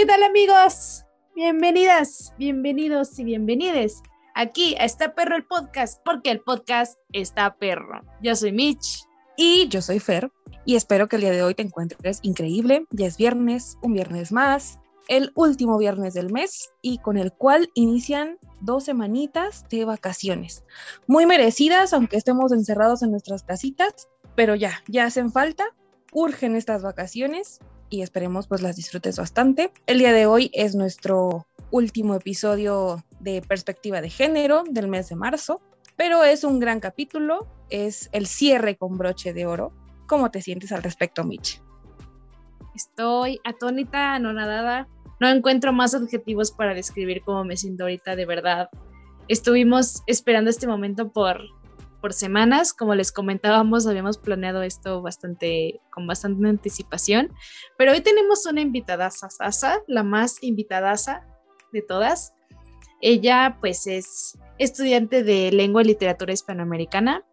[0.00, 1.04] ¿Qué tal amigos?
[1.34, 4.02] Bienvenidas, bienvenidos y bienvenides
[4.34, 8.00] aquí a Está Perro el Podcast, porque el podcast está perro.
[8.22, 9.04] Yo soy Mitch.
[9.36, 10.30] Y yo soy Fer,
[10.64, 12.86] y espero que el día de hoy te encuentres increíble.
[12.92, 14.78] Ya es viernes, un viernes más,
[15.08, 20.64] el último viernes del mes y con el cual inician dos semanitas de vacaciones.
[21.08, 25.66] Muy merecidas, aunque estemos encerrados en nuestras casitas, pero ya, ya hacen falta,
[26.10, 27.60] urgen estas vacaciones
[27.90, 29.72] y esperemos pues las disfrutes bastante.
[29.86, 35.16] El día de hoy es nuestro último episodio de perspectiva de género del mes de
[35.16, 35.60] marzo,
[35.96, 39.72] pero es un gran capítulo, es el cierre con broche de oro.
[40.06, 41.60] ¿Cómo te sientes al respecto, Mitch?
[42.74, 44.88] Estoy atónita, anonadada.
[45.20, 48.70] No encuentro más adjetivos para describir cómo me siento ahorita, de verdad.
[49.28, 51.42] Estuvimos esperando este momento por
[52.00, 52.72] por semanas.
[52.72, 57.32] Como les comentábamos, habíamos planeado esto bastante, con bastante anticipación.
[57.76, 61.26] Pero hoy tenemos una invitada, Sasa, la más invitadaza
[61.72, 62.32] de todas.
[63.00, 67.24] Ella, pues, es estudiante de lengua y literatura hispanoamericana.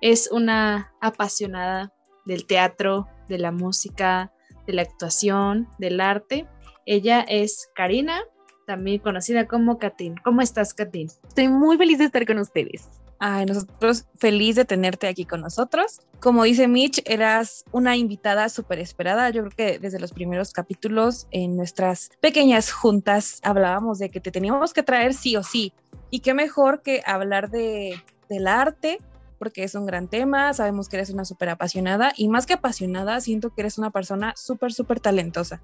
[0.00, 1.92] Es una apasionada
[2.24, 4.32] del teatro, de la música,
[4.66, 6.46] de la actuación, del arte.
[6.86, 8.22] Ella es Karina,
[8.66, 10.16] también conocida como Katin.
[10.24, 11.08] ¿Cómo estás, Katin?
[11.26, 12.88] Estoy muy feliz de estar con ustedes.
[13.22, 16.00] Ay, nosotros feliz de tenerte aquí con nosotros.
[16.20, 19.28] Como dice Mitch, eras una invitada súper esperada.
[19.28, 24.30] Yo creo que desde los primeros capítulos en nuestras pequeñas juntas hablábamos de que te
[24.30, 25.74] teníamos que traer sí o sí.
[26.08, 29.00] Y qué mejor que hablar de, del arte,
[29.38, 30.54] porque es un gran tema.
[30.54, 34.32] Sabemos que eres una súper apasionada y más que apasionada, siento que eres una persona
[34.34, 35.60] súper, súper talentosa.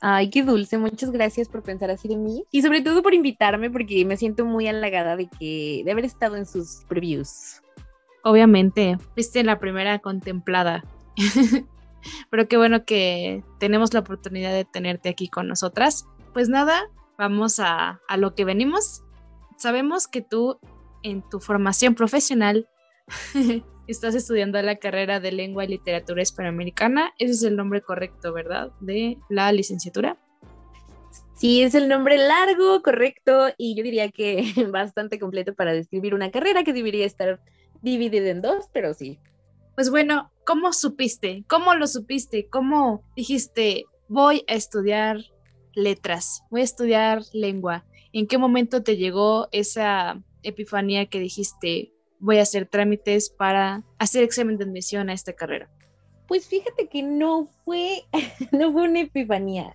[0.00, 3.68] Ay, qué dulce, muchas gracias por pensar así de mí y sobre todo por invitarme
[3.68, 7.60] porque me siento muy halagada de que de haber estado en sus previews.
[8.22, 10.84] Obviamente, fuiste la primera contemplada.
[12.30, 16.06] Pero qué bueno que tenemos la oportunidad de tenerte aquí con nosotras.
[16.32, 19.02] Pues nada, vamos a, a lo que venimos.
[19.56, 20.60] Sabemos que tú
[21.02, 22.68] en tu formación profesional
[23.92, 27.12] estás estudiando la carrera de lengua y literatura hispanoamericana.
[27.18, 28.70] Ese es el nombre correcto, ¿verdad?
[28.80, 30.18] De la licenciatura.
[31.34, 36.30] Sí, es el nombre largo, correcto, y yo diría que bastante completo para describir una
[36.30, 37.40] carrera que debería estar
[37.80, 39.18] dividida en dos, pero sí.
[39.76, 41.44] Pues bueno, ¿cómo supiste?
[41.46, 42.48] ¿Cómo lo supiste?
[42.48, 45.18] ¿Cómo dijiste, voy a estudiar
[45.74, 47.84] letras, voy a estudiar lengua?
[48.12, 54.24] ¿En qué momento te llegó esa epifanía que dijiste, voy a hacer trámites para hacer
[54.24, 55.68] examen de admisión a esta carrera?
[56.26, 58.04] Pues fíjate que no fue,
[58.52, 59.74] no fue una epifanía,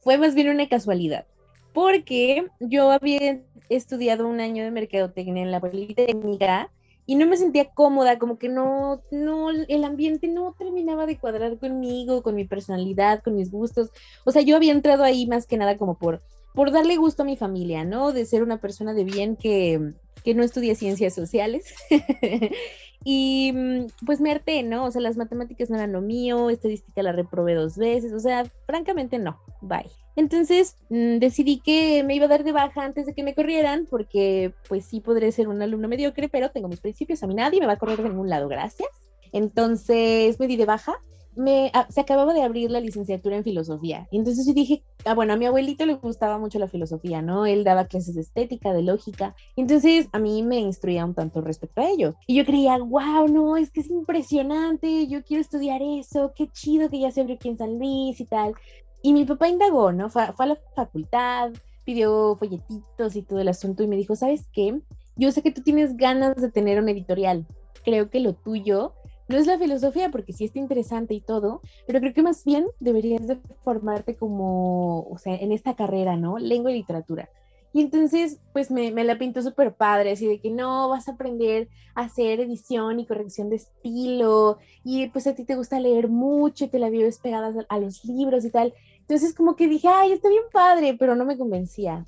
[0.00, 1.26] fue más bien una casualidad,
[1.72, 6.70] porque yo había estudiado un año de mercadotecnia en la Politécnica
[7.04, 11.58] y no me sentía cómoda, como que no, no, el ambiente no terminaba de cuadrar
[11.58, 13.90] conmigo, con mi personalidad, con mis gustos.
[14.24, 16.22] O sea, yo había entrado ahí más que nada como por,
[16.54, 18.12] por darle gusto a mi familia, ¿no?
[18.12, 19.92] De ser una persona de bien que,
[20.24, 21.74] que no estudié ciencias sociales.
[23.04, 24.84] y mm, pues me harté, ¿no?
[24.84, 28.44] O sea, las matemáticas no eran lo mío, estadística la reprobé dos veces, o sea,
[28.66, 29.90] francamente no, bye.
[30.14, 33.86] Entonces mm, decidí que me iba a dar de baja antes de que me corrieran,
[33.90, 37.60] porque pues sí podré ser un alumno mediocre, pero tengo mis principios, a mí nadie
[37.60, 38.88] me va a correr de ningún lado, gracias.
[39.32, 40.94] Entonces me di de baja
[41.34, 44.08] me, se acababa de abrir la licenciatura en filosofía.
[44.10, 47.46] Entonces yo dije, ah, bueno, a mi abuelito le gustaba mucho la filosofía, ¿no?
[47.46, 49.34] Él daba clases de estética, de lógica.
[49.56, 52.14] Entonces a mí me instruía un tanto respecto a ello.
[52.26, 56.90] Y yo creía, wow, no, es que es impresionante, yo quiero estudiar eso, qué chido
[56.90, 58.54] que ya se abrió aquí en San Luis y tal.
[59.02, 60.10] Y mi papá indagó, ¿no?
[60.10, 61.52] Fue, fue a la facultad,
[61.84, 64.80] pidió folletitos y todo el asunto y me dijo, ¿sabes qué?
[65.16, 67.46] Yo sé que tú tienes ganas de tener una editorial.
[67.84, 68.94] Creo que lo tuyo
[69.32, 72.66] no es la filosofía, porque sí está interesante y todo, pero creo que más bien
[72.80, 76.38] deberías de formarte como, o sea, en esta carrera, ¿no?
[76.38, 77.28] Lengua y literatura.
[77.74, 81.12] Y entonces, pues me, me la pintó súper padre, así de que no, vas a
[81.12, 86.08] aprender a hacer edición y corrección de estilo, y pues a ti te gusta leer
[86.08, 88.74] mucho y te la vives pegada a los libros y tal.
[89.00, 92.06] Entonces, como que dije, ay, está bien padre, pero no me convencía.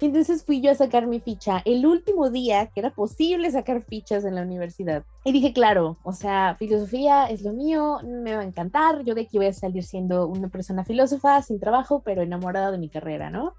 [0.00, 4.24] Entonces fui yo a sacar mi ficha el último día que era posible sacar fichas
[4.24, 5.04] en la universidad.
[5.24, 9.22] Y dije, claro, o sea, filosofía es lo mío, me va a encantar, yo de
[9.22, 13.30] aquí voy a salir siendo una persona filósofa, sin trabajo, pero enamorada de mi carrera,
[13.30, 13.54] ¿no?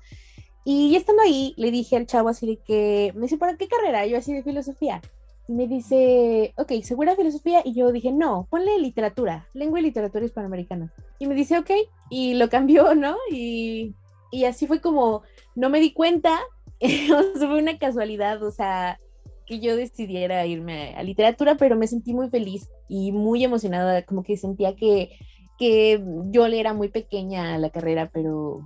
[0.64, 4.06] Y estando ahí, le dije al chavo así de que, me dice, ¿para qué carrera?
[4.06, 5.02] Yo así de filosofía.
[5.48, 7.62] Y me dice, ok, ¿segura filosofía?
[7.64, 10.92] Y yo dije, no, ponle literatura, lengua y literatura hispanoamericana.
[11.20, 11.70] Y me dice, ok,
[12.10, 13.16] y lo cambió, ¿no?
[13.32, 13.94] Y,
[14.32, 15.24] y así fue como
[15.56, 16.40] no me di cuenta,
[16.80, 19.00] fue una casualidad, o sea,
[19.46, 24.24] que yo decidiera irme a literatura, pero me sentí muy feliz y muy emocionada, como
[24.24, 25.18] que sentía que,
[25.58, 28.62] que yo le era muy pequeña la carrera, pero,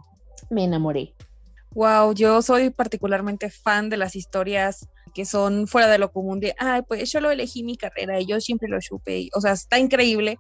[0.49, 1.13] me enamoré.
[1.73, 6.55] Wow, yo soy particularmente fan de las historias que son fuera de lo común de,
[6.57, 9.79] ay, pues yo lo elegí mi carrera y yo siempre lo supe, o sea, está
[9.79, 10.37] increíble,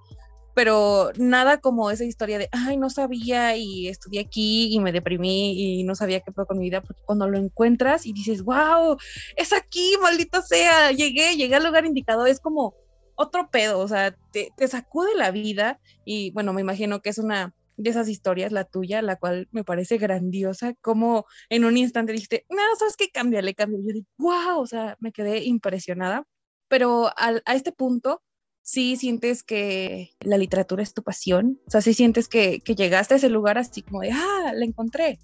[0.59, 5.53] pero nada como esa historia de, ay, no sabía y estudié aquí y me deprimí
[5.53, 8.97] y no sabía qué fue con mi vida, porque cuando lo encuentras y dices, wow,
[9.37, 12.73] es aquí, maldita sea, llegué, llegué al lugar indicado, es como
[13.15, 17.19] otro pedo, o sea, te, te sacude la vida y bueno, me imagino que es
[17.19, 22.11] una de esas historias, la tuya, la cual me parece grandiosa, como en un instante
[22.11, 23.85] dijiste, no, sabes qué, cámbiale, cámbiale.
[23.87, 26.25] Yo dije, wow, o sea, me quedé impresionada.
[26.67, 28.21] Pero a este punto,
[28.69, 33.15] sí sientes que la literatura es tu pasión, o sea, sí sientes que, que llegaste
[33.15, 35.19] a ese lugar así como de, ah, la encontré.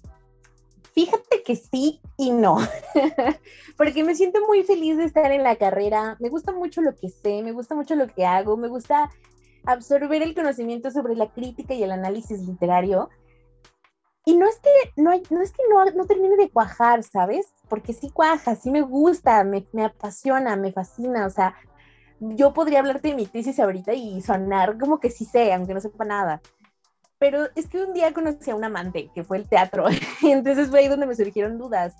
[0.92, 2.56] Fíjate que sí y no,
[3.76, 7.08] porque me siento muy feliz de estar en la carrera, me gusta mucho lo que
[7.08, 9.10] sé, me gusta mucho lo que hago, me gusta
[9.64, 13.10] absorber el conocimiento sobre la crítica y el análisis literario.
[14.24, 17.46] Y no es que no, no, es que no, no termine de cuajar, ¿sabes?
[17.68, 21.26] Porque sí cuaja, sí me gusta, me, me apasiona, me fascina.
[21.26, 21.54] O sea,
[22.20, 25.80] yo podría hablarte de mi tesis ahorita y sonar como que sí sé, aunque no
[25.80, 26.40] sepa nada.
[27.18, 29.86] Pero es que un día conocí a un amante, que fue el teatro,
[30.22, 31.94] y entonces fue ahí donde me surgieron dudas.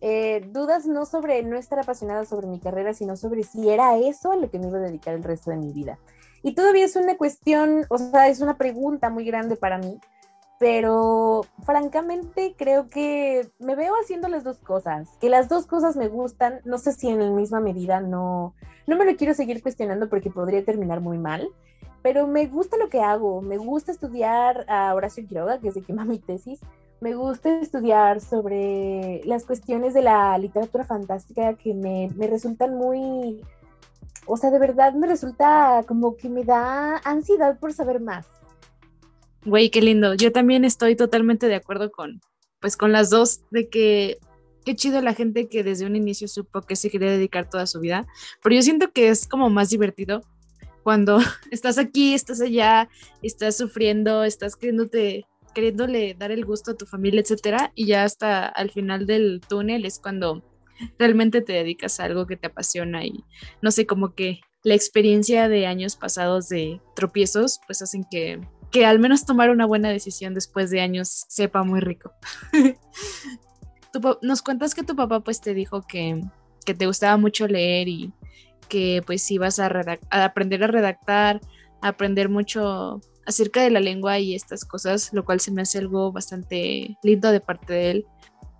[0.00, 4.32] Eh, dudas no sobre no estar apasionada sobre mi carrera, sino sobre si era eso
[4.32, 5.98] a lo que me iba a dedicar el resto de mi vida.
[6.42, 9.98] Y todavía es una cuestión, o sea, es una pregunta muy grande para mí,
[10.58, 16.08] pero francamente creo que me veo haciendo las dos cosas, que las dos cosas me
[16.08, 18.54] gustan, no sé si en la misma medida no,
[18.86, 21.48] no me lo quiero seguir cuestionando porque podría terminar muy mal,
[22.02, 25.84] pero me gusta lo que hago, me gusta estudiar a Horacio Quiroga, que es el
[25.84, 26.60] que mi tesis,
[27.00, 33.42] me gusta estudiar sobre las cuestiones de la literatura fantástica que me, me resultan muy
[34.26, 38.26] o sea, de verdad me resulta como que me da ansiedad por saber más.
[39.44, 40.14] Güey, qué lindo.
[40.14, 42.20] Yo también estoy totalmente de acuerdo con,
[42.60, 44.18] pues, con las dos, de que
[44.64, 47.80] qué chido la gente que desde un inicio supo que se quería dedicar toda su
[47.80, 48.06] vida.
[48.42, 50.22] Pero yo siento que es como más divertido
[50.82, 51.18] cuando
[51.50, 52.88] estás aquí, estás allá,
[53.22, 58.46] estás sufriendo, estás queriéndote, queriéndole dar el gusto a tu familia, etcétera, y ya hasta
[58.46, 60.42] al final del túnel es cuando
[60.98, 63.24] realmente te dedicas a algo que te apasiona y
[63.62, 68.40] no sé, como que la experiencia de años pasados de tropiezos, pues hacen que,
[68.74, 72.10] que al menos tomar una buena decisión después de años sepa muy rico.
[74.20, 76.20] nos cuentas que tu papá pues te dijo que,
[76.66, 78.12] que te gustaba mucho leer y
[78.68, 79.70] que pues ibas a,
[80.10, 81.40] a aprender a redactar,
[81.82, 85.78] a aprender mucho acerca de la lengua y estas cosas, lo cual se me hace
[85.78, 88.06] algo bastante lindo de parte de él.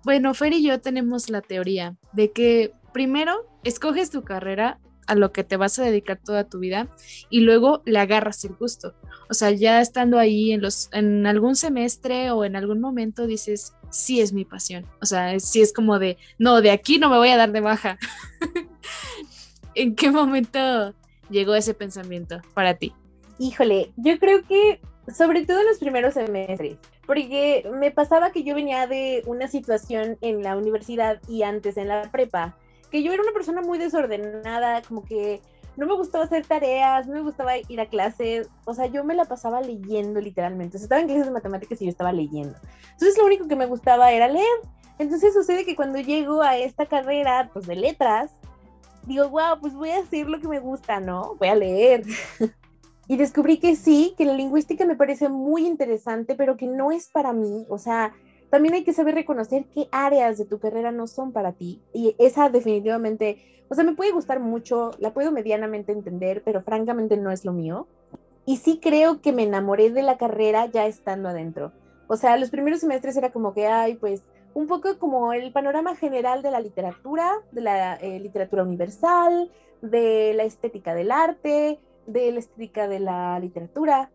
[0.05, 3.33] Bueno, Fer y yo tenemos la teoría de que primero
[3.65, 6.87] escoges tu carrera a lo que te vas a dedicar toda tu vida
[7.29, 8.93] y luego le agarras el gusto.
[9.29, 13.73] O sea, ya estando ahí en los en algún semestre o en algún momento dices,
[13.89, 14.85] sí es mi pasión.
[15.01, 17.61] O sea, sí es como de, no, de aquí no me voy a dar de
[17.61, 17.97] baja.
[19.75, 20.93] ¿En qué momento
[21.29, 22.93] llegó ese pensamiento para ti?
[23.39, 24.79] Híjole, yo creo que
[25.13, 30.17] sobre todo en los primeros semestres porque me pasaba que yo venía de una situación
[30.21, 32.57] en la universidad y antes en la prepa,
[32.95, 35.41] que yo era una persona muy desordenada, como que
[35.75, 39.15] no me gustaba hacer tareas, no me gustaba ir a clases, o sea, yo me
[39.15, 42.57] la pasaba leyendo literalmente, o sea, estaba en clases de matemáticas y yo estaba leyendo.
[42.93, 44.47] Entonces lo único que me gustaba era leer.
[44.97, 48.31] Entonces sucede que cuando llego a esta carrera, pues de letras,
[49.05, 51.35] digo, wow, pues voy a hacer lo que me gusta, ¿no?
[51.35, 52.05] Voy a leer.
[53.09, 57.09] y descubrí que sí, que la lingüística me parece muy interesante, pero que no es
[57.09, 57.65] para mí.
[57.67, 58.13] O sea,
[58.55, 61.81] también hay que saber reconocer qué áreas de tu carrera no son para ti.
[61.91, 67.17] Y esa definitivamente, o sea, me puede gustar mucho, la puedo medianamente entender, pero francamente
[67.17, 67.85] no es lo mío.
[68.45, 71.73] Y sí creo que me enamoré de la carrera ya estando adentro.
[72.07, 75.97] O sea, los primeros semestres era como que, ay, pues, un poco como el panorama
[75.97, 82.31] general de la literatura, de la eh, literatura universal, de la estética del arte, de
[82.31, 84.11] la estética de la literatura.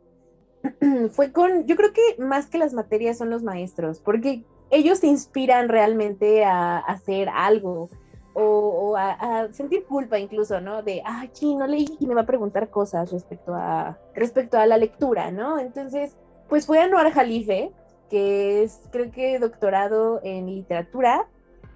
[1.11, 5.07] Fue con, yo creo que más que las materias son los maestros, porque ellos te
[5.07, 7.89] inspiran realmente a, hacer algo
[8.35, 10.83] o, a, sentir culpa incluso, ¿no?
[10.83, 14.67] De, ah, sí, no leí y me va a preguntar cosas respecto a, respecto a
[14.67, 15.59] la lectura, ¿no?
[15.59, 16.17] Entonces,
[16.49, 17.73] pues fue Anuar Jalife,
[18.09, 21.27] que es, creo que, doctorado en literatura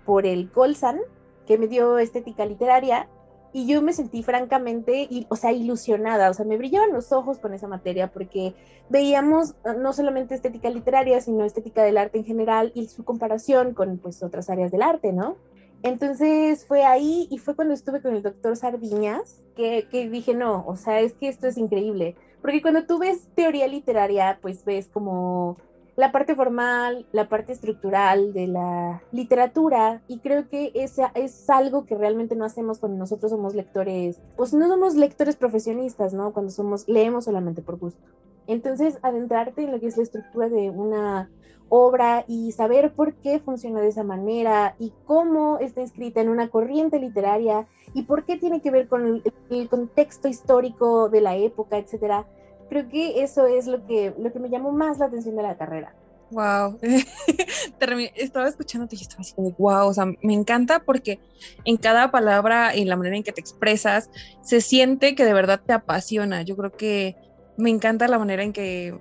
[0.04, 1.00] por el Colsan,
[1.46, 3.08] que me dio estética literaria,
[3.54, 7.54] y yo me sentí francamente, o sea, ilusionada, o sea, me brillaban los ojos con
[7.54, 8.52] esa materia porque
[8.88, 13.72] veíamos ah, no solamente estética literaria, sino estética del arte en general y su comparación
[13.72, 15.36] con pues otras áreas del arte, ¿no?
[15.84, 20.64] Entonces fue ahí y fue cuando estuve con el doctor Sardiñas que, que dije, no,
[20.66, 24.88] o sea, es que esto es increíble, porque cuando tú ves teoría literaria, pues ves
[24.88, 25.58] como
[25.96, 31.86] la parte formal, la parte estructural de la literatura y creo que esa es algo
[31.86, 36.32] que realmente no hacemos cuando nosotros somos lectores, pues no somos lectores profesionistas, ¿no?
[36.32, 38.02] Cuando somos leemos solamente por gusto.
[38.46, 41.30] Entonces, adentrarte en lo que es la estructura de una
[41.70, 46.48] obra y saber por qué funciona de esa manera y cómo está escrita en una
[46.48, 51.36] corriente literaria y por qué tiene que ver con el, el contexto histórico de la
[51.36, 52.26] época, etcétera
[52.74, 55.56] creo que eso es lo que, lo que me llamó más la atención de la
[55.56, 55.94] carrera.
[56.30, 56.80] Wow,
[58.16, 61.20] estaba escuchando y estaba así como, wow, o sea, me encanta porque
[61.64, 64.10] en cada palabra, en la manera en que te expresas,
[64.42, 66.42] se siente que de verdad te apasiona.
[66.42, 67.14] Yo creo que
[67.56, 68.98] me encanta la manera en que,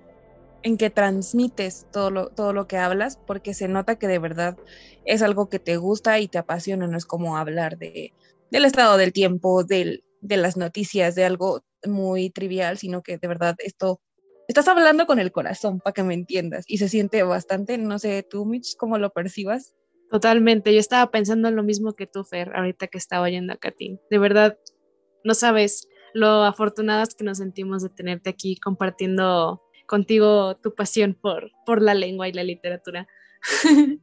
[0.62, 4.56] en que transmites todo lo, todo lo que hablas, porque se nota que de verdad
[5.06, 8.14] es algo que te gusta y te apasiona, no es como hablar de,
[8.52, 13.28] del estado del tiempo, del, de las noticias, de algo muy trivial, sino que de
[13.28, 14.02] verdad esto,
[14.48, 18.24] estás hablando con el corazón para que me entiendas y se siente bastante, no sé,
[18.24, 19.76] tú Mitch, cómo lo percibas.
[20.10, 23.58] Totalmente, yo estaba pensando en lo mismo que tú, Fer, ahorita que estaba yendo a
[23.58, 24.00] Katin.
[24.10, 24.58] De verdad,
[25.24, 31.52] no sabes lo afortunadas que nos sentimos de tenerte aquí compartiendo contigo tu pasión por,
[31.66, 33.08] por la lengua y la literatura.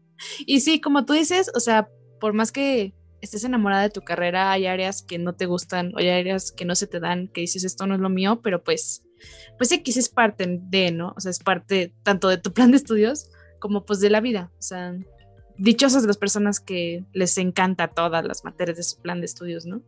[0.46, 4.52] y sí, como tú dices, o sea, por más que estés enamorada de tu carrera,
[4.52, 7.42] hay áreas que no te gustan, o hay áreas que no se te dan, que
[7.42, 9.02] dices esto no es lo mío, pero pues,
[9.58, 11.14] pues X es parte de, ¿no?
[11.16, 14.50] O sea, es parte tanto de tu plan de estudios como pues de la vida.
[14.58, 14.94] O sea,
[15.58, 19.82] dichosas las personas que les encanta todas las materias de su plan de estudios, ¿no?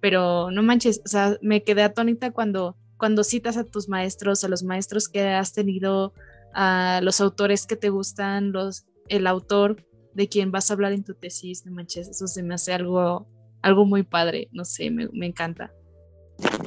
[0.00, 4.48] Pero no manches, o sea, me quedé atónita cuando, cuando citas a tus maestros, a
[4.48, 6.14] los maestros que has tenido,
[6.54, 9.87] a los autores que te gustan, los, el autor
[10.18, 13.28] de quien vas a hablar en tu tesis, no manches, eso se me hace algo,
[13.62, 15.72] algo muy padre, no sé, me, encanta.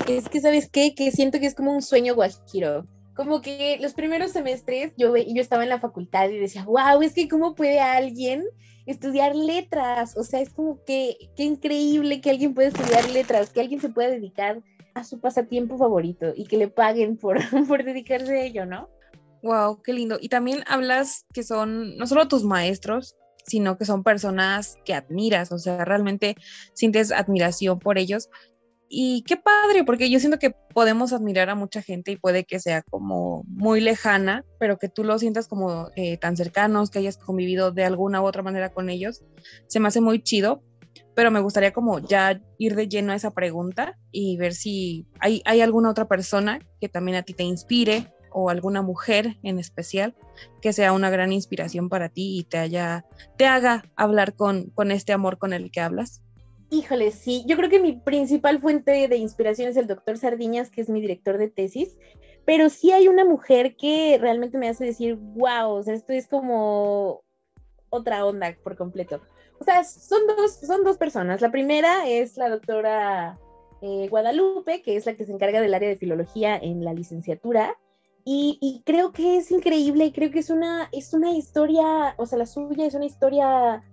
[0.08, 0.96] Es que, ¿sabes qué?
[0.96, 2.88] Que siento que es como un sueño guajiro.
[3.14, 7.14] Como que los primeros semestres yo, yo estaba en la facultad y decía, wow, es
[7.14, 8.46] que cómo puede alguien
[8.86, 10.16] estudiar letras.
[10.16, 13.90] O sea, es como que qué increíble que alguien pueda estudiar letras, que alguien se
[13.90, 18.66] pueda dedicar a su pasatiempo favorito y que le paguen por, por dedicarse a ello,
[18.66, 18.90] ¿no?
[19.44, 20.18] Wow, qué lindo.
[20.22, 25.52] Y también hablas que son no solo tus maestros, sino que son personas que admiras,
[25.52, 26.36] o sea, realmente
[26.74, 28.30] sientes admiración por ellos.
[28.94, 32.60] Y qué padre, porque yo siento que podemos admirar a mucha gente y puede que
[32.60, 37.18] sea como muy lejana, pero que tú lo sientas como eh, tan cercanos, que hayas
[37.18, 39.24] convivido de alguna u otra manera con ellos,
[39.68, 40.62] se me hace muy chido,
[41.16, 45.42] pero me gustaría como ya ir de lleno a esa pregunta y ver si hay,
[45.46, 50.16] hay alguna otra persona que también a ti te inspire o alguna mujer en especial
[50.62, 53.06] que sea una gran inspiración para ti y te haya
[53.38, 56.24] te haga hablar con, con este amor con el que hablas?
[56.70, 60.80] Híjole, sí, yo creo que mi principal fuente de inspiración es el doctor Sardiñas, que
[60.80, 61.98] es mi director de tesis,
[62.46, 66.28] pero sí hay una mujer que realmente me hace decir, wow, o sea, esto es
[66.28, 67.24] como
[67.90, 69.22] otra onda por completo.
[69.60, 71.42] O sea, son dos, son dos personas.
[71.42, 73.38] La primera es la doctora
[73.82, 77.78] eh, Guadalupe, que es la que se encarga del área de filología en la licenciatura,
[78.26, 82.46] y, creo que es increíble, creo que es una, es una historia, o sea, la
[82.46, 83.84] suya es una historia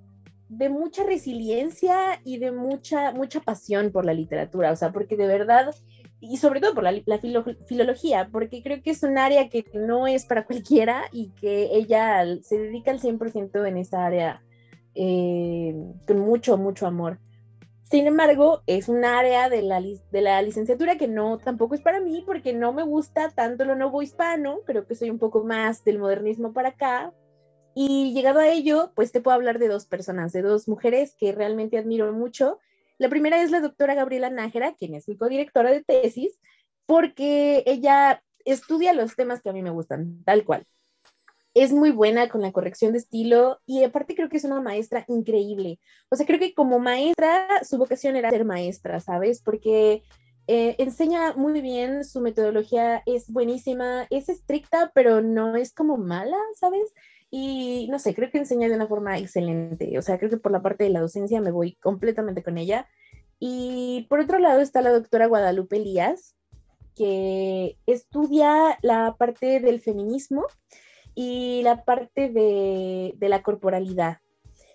[0.49, 5.27] de mucha resiliencia y de mucha, mucha pasión por la literatura, o sea, porque de
[5.27, 5.75] verdad,
[6.21, 7.21] y sobre todo por la,
[7.67, 12.25] filología, porque creo que es un área que no es para cualquiera y que ella
[12.43, 14.43] se dedica al 100% en esa área
[14.95, 15.75] eh,
[16.07, 17.19] con mucho, mucho amor.
[17.91, 22.01] Sin embargo, es un área de la, de la licenciatura que no tampoco es para
[22.01, 25.85] mí porque no me gusta tanto lo nuevo hispano, creo que soy un poco más
[25.85, 27.15] del modernismo para acá.
[27.75, 31.33] Y llegado a ello, pues te puedo hablar de dos personas, de dos mujeres que
[31.33, 32.59] realmente admiro mucho.
[32.99, 36.39] La primera es la doctora Gabriela Nájera, quien es mi codirectora de tesis,
[36.85, 40.67] porque ella estudia los temas que a mí me gustan, tal cual
[41.61, 45.05] es muy buena con la corrección de estilo y aparte creo que es una maestra
[45.09, 45.81] increíble.
[46.11, 49.43] O sea, creo que como maestra su vocación era ser maestra, ¿sabes?
[49.43, 50.03] Porque
[50.47, 56.39] eh, enseña muy bien, su metodología es buenísima, es estricta, pero no es como mala,
[56.55, 56.95] ¿sabes?
[57.31, 59.99] Y no sé, creo que enseña de una forma excelente.
[59.99, 62.89] O sea, creo que por la parte de la docencia me voy completamente con ella.
[63.39, 66.35] Y por otro lado está la doctora Guadalupe Elías,
[66.97, 70.47] que estudia la parte del feminismo
[71.21, 74.19] y la parte de, la corporalidad.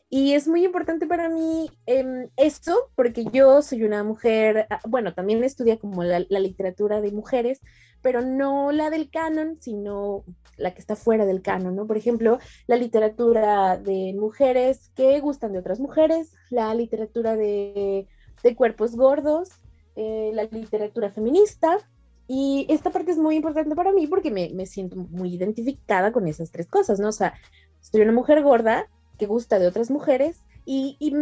[0.10, 5.14] Y es muy importante para mí eh, esto, porque yo soy una mujer, ah, bueno,
[5.14, 7.62] también estudia como la, literatura de mujeres,
[8.02, 10.26] pero no la del canon, sino
[10.58, 11.88] la que está fuera del canon, ¿no?
[11.88, 18.10] Por ejemplo, la literatura de mujeres que gustan de otras mujeres, la literatura de,
[18.58, 19.48] cuerpos gordos,
[19.96, 21.78] eh, la literatura feminista,
[22.28, 26.28] Y esta parte es muy importante para mí porque me, me siento muy identificada con
[26.28, 27.10] esas tres cosas, ¿no?
[27.10, 27.34] O sea,
[27.82, 28.88] soy una mujer gorda
[29.18, 31.14] que gusta de otras mujeres y, y,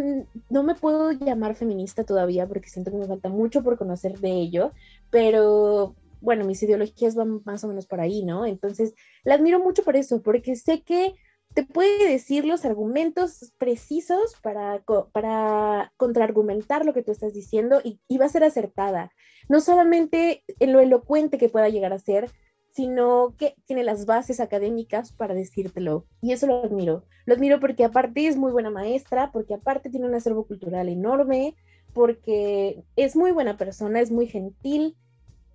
[0.50, 4.30] no me puedo llamar feminista todavía porque siento que me falta mucho por conocer de
[4.30, 4.72] ello,
[5.10, 8.46] pero bueno, mis ideologías van más o menos por ahí, ¿no?
[8.46, 8.94] Entonces,
[9.24, 11.14] la admiro mucho por eso, porque sé que
[11.54, 14.82] te puede decir los argumentos precisos para,
[15.12, 19.10] para contraargumentar lo que tú estás diciendo y, y, va a ser acertada.
[19.48, 22.30] No solamente en lo elocuente que pueda llegar a ser,
[22.72, 26.06] sino que tiene las bases académicas para decírtelo.
[26.22, 27.04] Y eso lo admiro.
[27.26, 31.54] Lo admiro porque aparte es muy buena maestra, porque aparte tiene un acervo cultural enorme,
[31.92, 34.96] porque es muy buena persona, es muy gentil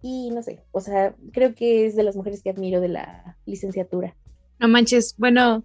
[0.01, 3.37] y no sé, o sea, creo que es de las mujeres que admiro de la
[3.45, 4.15] licenciatura.
[4.59, 5.63] No manches, bueno,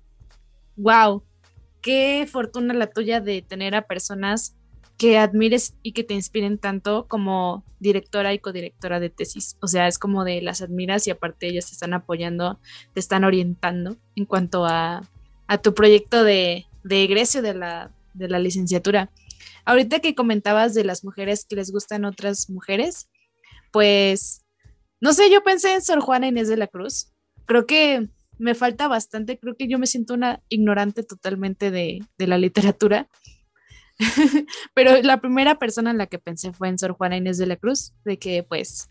[0.82, 1.22] wow,
[1.80, 4.56] qué fortuna la tuya de tener a personas
[4.98, 9.56] que admires y que te inspiren tanto como directora y codirectora de tesis.
[9.60, 12.60] O sea, es como de las admiras y aparte ellas te están apoyando,
[12.94, 15.02] te están orientando en cuanto a,
[15.62, 19.10] tu proyecto de, de egresio de la, de la licenciatura.
[19.64, 23.08] Ahorita que comentabas de las mujeres que les gustan otras mujeres,
[23.70, 24.42] pues,
[25.00, 27.12] no sé, yo pensé en Sor Juana Inés de la Cruz.
[27.44, 28.08] Creo que
[28.42, 33.08] me falta bastante, creo que yo me siento una ignorante totalmente de, la literatura.
[34.74, 37.56] Pero la primera persona en la que pensé fue en Sor Juana Inés de la
[37.56, 38.90] Cruz, de que pues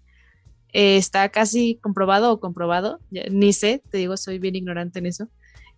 [0.71, 5.27] eh, está casi comprobado o comprobado, ni sé, te digo, soy bien ignorante en eso,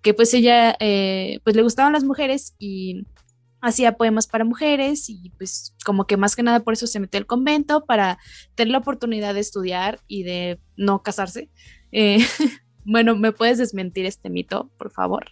[0.04, 3.08] que pues ella, eh, pues le gustaban las mujeres y
[3.60, 7.18] hacía poemas para mujeres y pues como que más que nada por eso se metió
[7.18, 8.20] al convento para
[8.54, 11.50] tener la oportunidad de estudiar y de no casarse.
[11.92, 12.20] Eh,
[12.86, 15.26] Bueno, ¿me puedes desmentir este mito, por favor?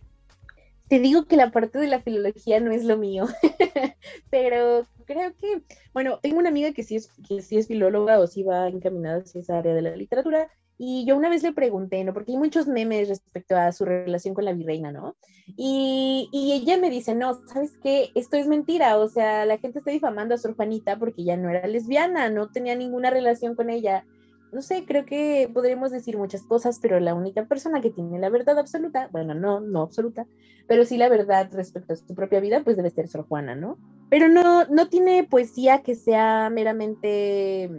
[0.87, 3.25] Te digo que la parte de la filología no es lo mío,
[4.29, 5.61] pero creo que,
[5.93, 9.19] bueno, tengo una amiga que sí es, que sí es filóloga o sí va encaminada
[9.19, 10.49] hacia esa área de la literatura,
[10.83, 12.11] y yo una vez le pregunté, ¿no?
[12.11, 15.15] Porque hay muchos memes respecto a su relación con la virreina, ¿no?
[15.55, 18.09] Y, y, ella me dice, no, ¿sabes qué?
[18.15, 21.51] Esto es mentira, o sea, la gente está difamando a Sor Juanita porque ella no
[21.51, 24.05] era lesbiana, no tenía ninguna relación con ella
[24.51, 28.29] no sé, creo que podríamos decir muchas cosas, pero la única persona que tiene la
[28.29, 30.25] verdad absoluta, bueno, no, no absoluta,
[30.67, 33.77] pero sí la verdad respecto a su propia vida, pues debe ser Sor Juana, ¿no?
[34.09, 37.69] Pero no, no tiene poesía que sea meramente,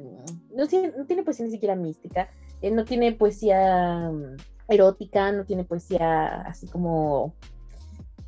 [0.54, 2.28] no tiene, no tiene poesía ni siquiera mística,
[2.62, 4.36] eh, no tiene poesía mm,
[4.68, 7.34] erótica, no tiene poesía así como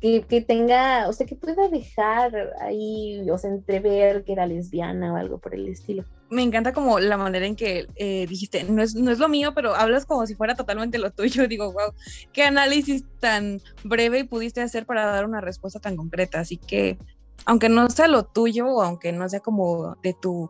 [0.01, 5.15] que, tenga, o sea, que pueda dejar ahí, o sea, entrever que era lesbiana o
[5.17, 6.03] algo por el estilo.
[6.29, 9.53] Me encanta como la manera en que eh, dijiste, no es, no es lo mío,
[9.53, 11.47] pero hablas como si fuera totalmente lo tuyo.
[11.47, 11.93] Digo, wow,
[12.33, 16.39] qué análisis tan breve pudiste hacer para dar una respuesta tan concreta.
[16.39, 16.97] Así que,
[17.45, 20.49] aunque no sea lo tuyo o aunque no sea como de tu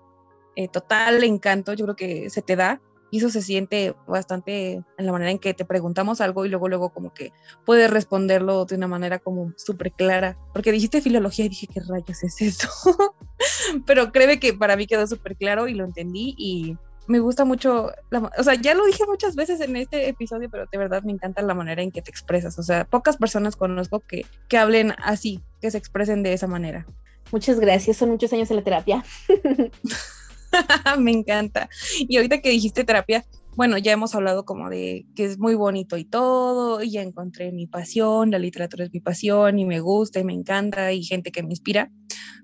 [0.56, 5.06] eh, total encanto, yo creo que se te da y eso se siente bastante en
[5.06, 7.32] la manera en que te preguntamos algo y luego, luego como que
[7.66, 10.38] puedes responderlo de una manera como súper clara.
[10.54, 12.70] Porque dijiste filología y dije, ¿qué rayos es eso?
[13.86, 17.92] Pero créeme que para mí quedó súper claro y lo entendí y me gusta mucho,
[18.38, 21.44] o sea, ya lo dije muchas veces en este episodio, pero de verdad me encanta
[21.44, 22.58] la manera en que te expresas.
[22.58, 26.88] O sea, pocas personas conozco que, que hablen así, que se expresen de esa manera.
[27.32, 29.04] Muchas gracias, son muchos años en la terapia.
[31.00, 31.70] me encanta.
[32.00, 35.98] Y ahorita que dijiste terapia, bueno, ya hemos hablado como de que es muy bonito
[35.98, 40.20] y todo, y ya encontré mi pasión, la literatura es mi pasión y me gusta
[40.20, 41.90] y me encanta y gente que me inspira,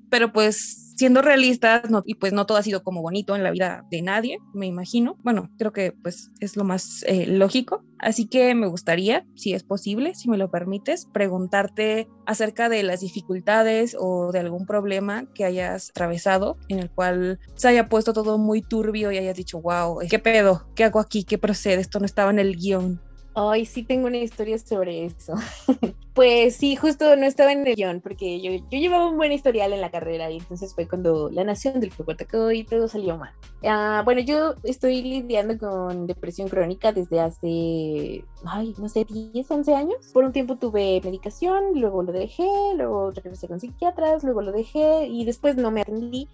[0.10, 3.88] pero pues siendo realistas, y pues no todo ha sido como bonito en la vida
[3.90, 5.18] de nadie, me imagino.
[5.24, 7.84] Bueno, creo que pues es lo más eh, lógico.
[7.98, 13.00] Así que me gustaría, si es posible, si me lo permites, preguntarte acerca de las
[13.00, 18.38] dificultades o de algún problema que hayas atravesado en el cual se haya puesto todo
[18.38, 20.68] muy turbio y hayas dicho, wow, ¿qué pedo?
[20.76, 21.24] ¿Qué hago aquí?
[21.24, 21.82] ¿Qué procede?
[21.82, 23.02] Esto no estaba en el guion.
[23.34, 25.36] Ay, sí tengo una historia sobre eso.
[26.14, 29.72] pues sí, justo no estaba en el guion, porque yo, yo, llevaba un buen historial
[29.72, 33.18] en la carrera y entonces fue cuando la nación del fútbol atacó y todo salió
[33.18, 33.32] mal.
[33.64, 39.76] Ah, bueno, yo estoy lidiando con depresión crónica desde hace, ay, no sé, 10, 11
[39.76, 40.12] años.
[40.12, 45.08] Por un tiempo tuve medicación, luego lo dejé, luego regresé con psiquiatras, luego lo dejé
[45.08, 46.28] y después no me atendí.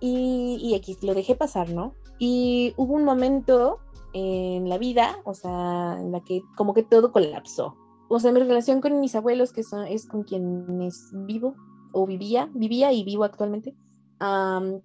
[0.00, 1.94] Y, y aquí lo dejé pasar, ¿no?
[2.18, 3.78] Y hubo un momento
[4.16, 7.76] en la vida, o sea, en la que como que todo colapsó.
[8.08, 11.54] O sea, mi relación con mis abuelos, que son, es con quienes vivo
[11.92, 13.76] o vivía, vivía y vivo actualmente,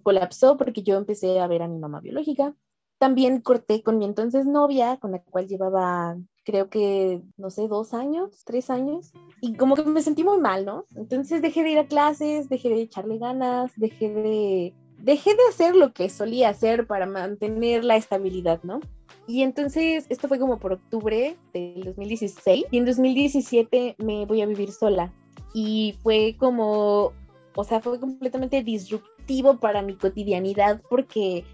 [0.03, 2.53] colapsó porque yo empecé a ver a mi mamá biológica.
[2.97, 7.93] También corté con mi entonces novia, con la cual llevaba, creo que, no sé, dos
[7.93, 10.85] años, tres años, y como que me sentí muy mal, ¿no?
[10.95, 15.75] Entonces dejé de ir a clases, dejé de echarle ganas, dejé de dejé de hacer
[15.75, 18.79] lo que solía hacer para mantener la estabilidad, ¿no?
[19.27, 24.45] Y entonces esto fue como por octubre del 2016 y en 2017 me voy a
[24.45, 25.13] vivir sola.
[25.53, 27.13] Y fue como,
[27.55, 31.45] o sea, fue completamente disruptivo para mi cotidianidad porque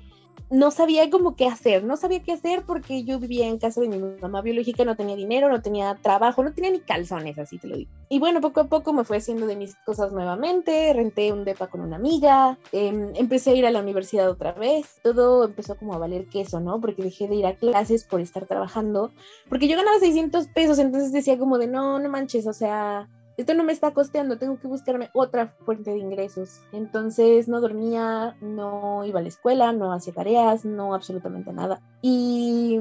[0.50, 3.89] no sabía cómo qué hacer, no sabía qué hacer porque yo vivía en casa de
[3.89, 7.67] mi mamá biológica, no tenía dinero, no tenía trabajo, no tenía ni calzones, así te
[7.67, 7.91] lo digo.
[8.10, 11.67] Y bueno, poco a poco me fue haciendo de mis cosas nuevamente, renté un depa
[11.67, 15.93] con una amiga, em, empecé a ir a la universidad otra vez, todo empezó como
[15.93, 16.80] a valer queso, ¿no?
[16.80, 19.12] Porque dejé de ir a clases por estar trabajando,
[19.50, 23.54] porque yo ganaba 600 pesos, entonces decía como de, no, no manches, o sea, esto
[23.54, 26.62] no me está costeando, tengo que buscarme otra fuente de ingresos.
[26.71, 31.80] Entonces no dormía, no iba a la escuela, no hacía tareas, no absolutamente nada.
[32.02, 32.80] Y,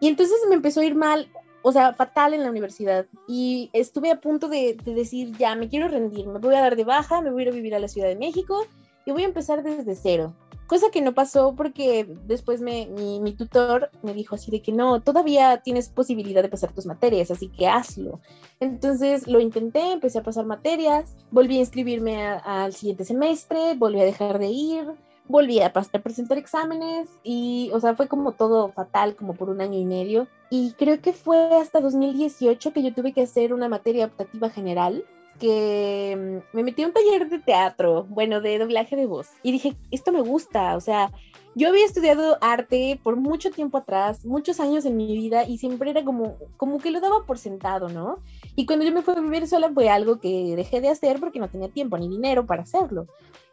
[0.00, 1.30] y entonces me empezó a ir mal,
[1.62, 3.06] o sea, fatal en la universidad.
[3.26, 6.76] Y estuve a punto de, de decir, ya, me quiero rendir, me voy a dar
[6.76, 8.66] de baja, me voy a ir a vivir a la Ciudad de México
[9.06, 10.34] y voy a empezar desde cero.
[10.68, 14.70] Cosa que no pasó porque después me, mi, mi, tutor me dijo así de que
[14.70, 18.20] no, todavía tienes posibilidad de pasar tus materias, así que hazlo.
[18.60, 24.04] Entonces lo intenté, empecé a pasar materias, volví a inscribirme al siguiente semestre, volví a
[24.04, 24.86] dejar de ir,
[25.26, 29.62] volví a, a presentar exámenes y, o sea, fue como todo fatal, como por un
[29.62, 30.28] año y medio.
[30.50, 35.02] Y creo que fue hasta 2018 que yo tuve que hacer una materia optativa general
[35.38, 39.52] que mm, me metí a un taller de teatro, bueno, de doblaje de voz, y
[39.52, 41.10] dije, esto me gusta, o sea,
[41.54, 45.90] yo había estudiado arte por mucho tiempo atrás, muchos años en mi vida, y siempre
[45.90, 48.18] era como, como que lo daba por sentado, ¿no?
[48.54, 51.40] Y cuando yo me fui a vivir sola fue algo que dejé de hacer porque
[51.40, 53.06] no tenía tiempo ni dinero para hacerlo.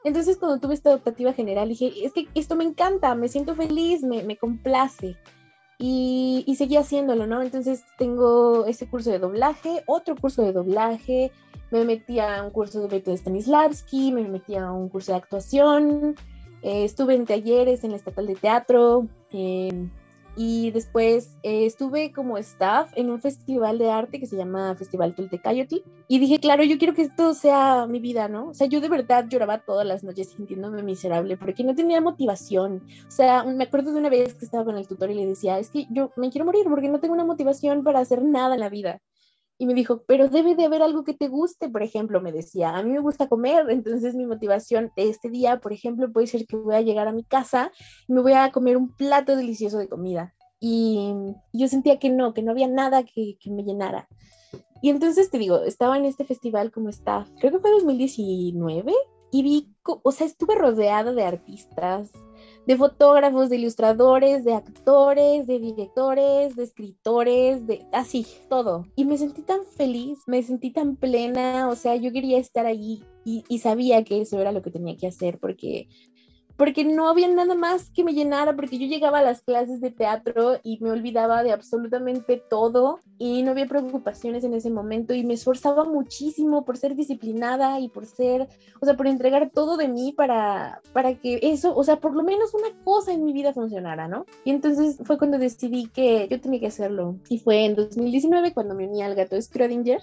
[0.03, 4.03] Entonces cuando tuve esta adaptativa general dije, es que esto me encanta, me siento feliz,
[4.03, 5.15] me, me complace.
[5.77, 7.41] Y, y, seguí haciéndolo, ¿no?
[7.41, 11.31] Entonces tengo ese curso de doblaje, otro curso de doblaje,
[11.71, 16.15] me metí a un curso de Beto Stanislavski, me metí a un curso de actuación,
[16.61, 19.89] eh, estuve en talleres en la Estatal de Teatro eh,
[20.35, 25.15] y después eh, estuve como staff en un festival de arte que se llama Festival
[25.15, 28.49] Tultecayotl y dije, claro, yo quiero que esto sea mi vida, ¿no?
[28.49, 32.83] O sea, yo de verdad lloraba todas las noches sintiéndome miserable porque no tenía motivación.
[33.07, 35.57] O sea, me acuerdo de una vez que estaba con el tutor y le decía,
[35.59, 38.59] es que yo me quiero morir porque no tengo una motivación para hacer nada en
[38.59, 39.01] la vida
[39.57, 42.75] y me dijo, pero debe de haber algo que te guste, por ejemplo, me decía,
[42.75, 46.45] a mí me gusta comer, entonces mi motivación de este día, por ejemplo, puede ser
[46.45, 47.71] que voy a llegar a mi casa
[48.07, 50.33] y me voy a comer un plato delicioso de comida.
[50.59, 51.13] Y
[51.53, 54.09] yo sentía que no, que no había nada que, me llenara.
[54.81, 58.93] Y entonces te digo, estaba en este festival como está, creo que fue 2019,
[59.31, 62.11] y vi, o sea, estuve rodeada de artistas,
[62.65, 68.85] de fotógrafos, de ilustradores, de actores, de directores, de escritores, de así, todo.
[68.95, 73.03] Y me sentí tan feliz, me sentí tan plena, o sea, yo quería estar allí
[73.23, 75.87] y, y sabía que eso era lo que tenía que hacer porque
[76.57, 79.91] porque no había nada más que me llenara, porque yo llegaba a las clases de
[79.91, 85.23] teatro y me olvidaba de absolutamente todo y no había preocupaciones en ese momento y
[85.23, 88.47] me esforzaba muchísimo por ser disciplinada y por ser,
[88.79, 92.23] o sea, por entregar todo de mí para, para que eso, o sea, por lo
[92.23, 94.25] menos una cosa en mi vida funcionara, ¿no?
[94.45, 98.75] Y entonces fue cuando decidí que yo tenía que hacerlo y fue en 2019 cuando
[98.75, 100.01] me uní al gato Schrödinger,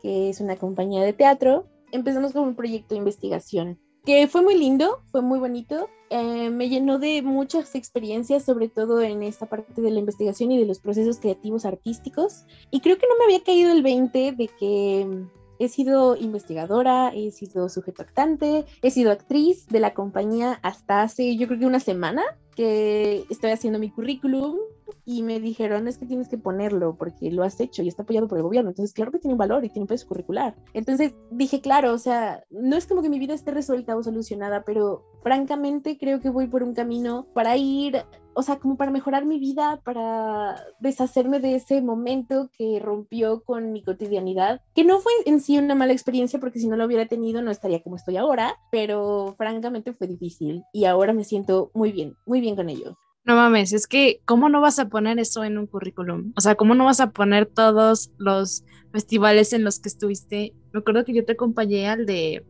[0.00, 4.56] que es una compañía de teatro, empezamos con un proyecto de investigación que fue muy
[4.56, 5.88] lindo, fue muy bonito.
[6.10, 10.58] Eh, me llenó de muchas experiencias, sobre todo en esta parte de la investigación y
[10.58, 12.44] de los procesos creativos artísticos.
[12.70, 15.26] Y creo que no me había caído el 20 de que
[15.58, 21.36] he sido investigadora, he sido sujeto actante, he sido actriz de la compañía hasta hace
[21.36, 22.22] yo creo que una semana
[22.56, 24.58] que estoy haciendo mi currículum
[25.04, 28.28] y me dijeron es que tienes que ponerlo porque lo has hecho y está apoyado
[28.28, 30.54] por el gobierno, entonces claro que tiene un valor y tiene un peso curricular.
[30.72, 34.64] Entonces dije, claro, o sea, no es como que mi vida esté resuelta o solucionada,
[34.64, 39.24] pero francamente creo que voy por un camino para ir o sea, como para mejorar
[39.24, 45.12] mi vida, para deshacerme de ese momento que rompió con mi cotidianidad, que no fue
[45.24, 48.16] en sí una mala experiencia, porque si no lo hubiera tenido no estaría como estoy
[48.16, 52.98] ahora, pero francamente fue difícil y ahora me siento muy bien, muy bien con ello.
[53.24, 56.32] No mames, es que ¿cómo no vas a poner eso en un currículum?
[56.36, 60.52] O sea, ¿cómo no vas a poner todos los festivales en los que estuviste?
[60.72, 62.44] Me acuerdo que yo te acompañé al de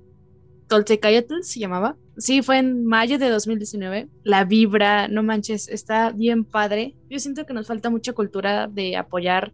[0.69, 4.09] Toltecayotl, se llamaba, Sí, fue en mayo de 2019.
[4.23, 6.95] La vibra, no manches, está bien padre.
[7.11, 9.53] Yo siento que nos falta mucha cultura de apoyar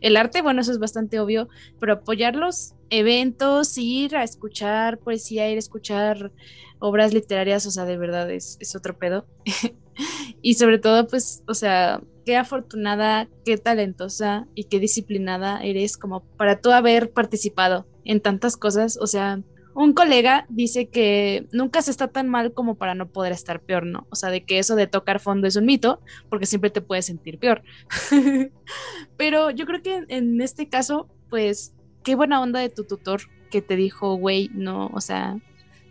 [0.00, 1.48] el arte, bueno, eso es bastante obvio,
[1.80, 6.32] pero apoyar los eventos, ir a escuchar poesía, ir a escuchar
[6.78, 9.26] obras literarias, o sea, de verdad es, es otro pedo.
[10.42, 16.20] y sobre todo, pues, o sea, qué afortunada, qué talentosa y qué disciplinada eres como
[16.36, 19.42] para tú haber participado en tantas cosas, o sea,
[19.74, 23.84] un colega dice que nunca se está tan mal como para no poder estar peor,
[23.84, 24.06] ¿no?
[24.10, 27.06] O sea, de que eso de tocar fondo es un mito, porque siempre te puedes
[27.06, 27.62] sentir peor.
[29.16, 33.62] Pero yo creo que en este caso, pues, qué buena onda de tu tutor que
[33.62, 35.38] te dijo, güey, no, o sea,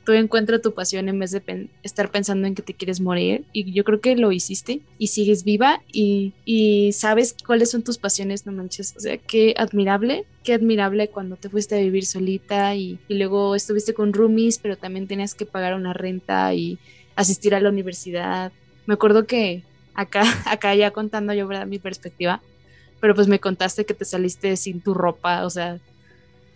[0.06, 3.46] tú encuentras tu pasión en vez de estar pensando en que te quieres morir.
[3.54, 7.98] Y yo creo que lo hiciste y sigues viva y, y, sabes cuáles son tus
[7.98, 8.94] pasiones, no manches.
[8.98, 13.56] O sea, qué admirable, qué admirable cuando te fuiste a vivir solita y, y luego
[13.56, 16.78] estuviste con roomies, pero también tenías que pagar una renta y
[17.16, 18.52] asistir a la universidad.
[18.86, 19.64] Me acuerdo que
[19.94, 21.68] acá, acá ya contando yo, ¿verdad?
[21.68, 22.42] Mi perspectiva,
[23.00, 25.80] pero pues me contaste que te saliste sin tu ropa, o sea,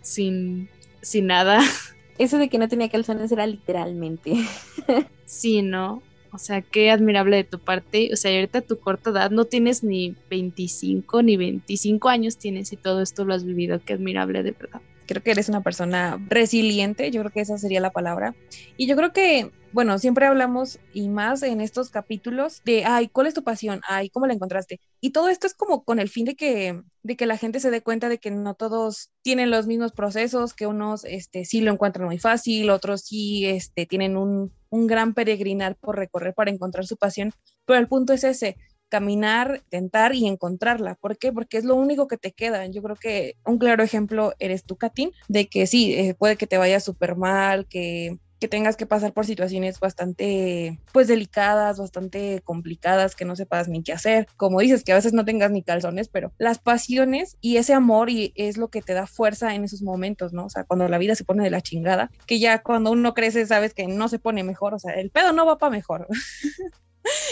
[0.02, 0.68] sin,
[1.02, 1.60] sin nada.
[2.18, 4.34] Eso de que no tenía calzones era literalmente.
[5.24, 6.02] sí, ¿no?
[6.32, 8.10] O sea, qué admirable de tu parte.
[8.12, 12.72] O sea, ahorita a tu corta edad no tienes ni 25 ni 25 años tienes
[12.72, 13.80] y todo esto lo has vivido.
[13.84, 14.80] Qué admirable de verdad.
[15.08, 18.36] Creo que eres una persona resiliente, yo creo que esa sería la palabra.
[18.76, 23.26] Y yo creo que bueno, siempre hablamos y más en estos capítulos de, ay, ¿cuál
[23.26, 23.80] es tu pasión?
[23.86, 24.80] Ay, ¿cómo la encontraste?
[25.00, 27.70] Y todo esto es como con el fin de que, de que la gente se
[27.70, 31.72] dé cuenta de que no todos tienen los mismos procesos, que unos este, sí lo
[31.72, 36.86] encuentran muy fácil, otros sí este, tienen un, un gran peregrinar por recorrer para encontrar
[36.86, 37.32] su pasión,
[37.66, 38.56] pero el punto es ese,
[38.88, 40.94] caminar, tentar y encontrarla.
[40.96, 41.32] ¿Por qué?
[41.32, 42.66] Porque es lo único que te queda.
[42.66, 46.46] Yo creo que un claro ejemplo eres tú, Katin, de que sí, eh, puede que
[46.46, 52.40] te vaya súper mal, que que tengas que pasar por situaciones bastante, pues delicadas, bastante
[52.44, 54.28] complicadas, que no sepas ni qué hacer.
[54.36, 58.10] Como dices, que a veces no tengas ni calzones, pero las pasiones y ese amor
[58.10, 60.46] y es lo que te da fuerza en esos momentos, ¿no?
[60.46, 63.46] O sea, cuando la vida se pone de la chingada, que ya cuando uno crece
[63.46, 66.06] sabes que no se pone mejor, o sea, el pedo no va para mejor.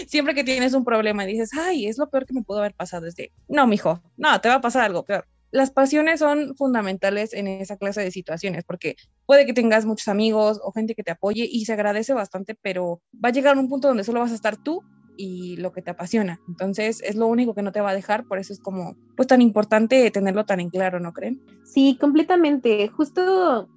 [0.06, 2.74] Siempre que tienes un problema y dices, ay, es lo peor que me pudo haber
[2.74, 6.54] pasado, es de, no, mijo, no, te va a pasar algo peor las pasiones son
[6.56, 11.02] fundamentales en esa clase de situaciones, porque puede que tengas muchos amigos o gente que
[11.02, 14.32] te apoye y se agradece bastante, pero va a llegar un punto donde solo vas
[14.32, 14.82] a estar tú
[15.16, 16.40] y lo que te apasiona.
[16.46, 19.28] Entonces es lo único que no te va a dejar, por eso es como pues
[19.28, 21.40] tan importante tenerlo tan en claro, ¿no creen?
[21.64, 22.88] Sí, completamente.
[22.88, 23.68] Justo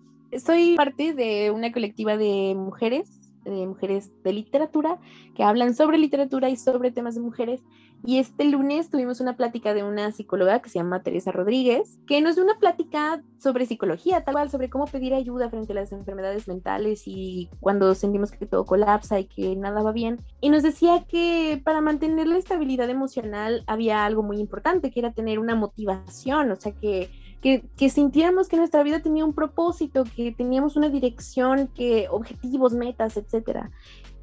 [0.43, 3.18] soy parte de una colectiva de mujeres
[3.49, 4.99] de mujeres de literatura
[5.35, 7.62] que hablan sobre literatura y sobre temas de mujeres.
[8.05, 12.21] Y este lunes tuvimos una plática de una psicóloga que se llama Teresa Rodríguez, que
[12.21, 15.91] nos dio una plática sobre psicología, tal cual, sobre cómo pedir ayuda frente a las
[15.91, 20.21] enfermedades mentales y cuando sentimos que todo colapsa y que nada va bien.
[20.39, 25.12] Y nos decía que para mantener la estabilidad emocional había algo muy importante, que era
[25.12, 27.09] tener una motivación, o sea, que
[27.41, 32.73] que, que, sintiéramos que nuestra vida tenía un propósito, que teníamos una dirección, que objetivos,
[32.73, 33.71] metas, etcétera.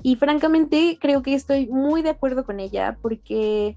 [0.03, 3.77] Y francamente creo que estoy muy de acuerdo con ella porque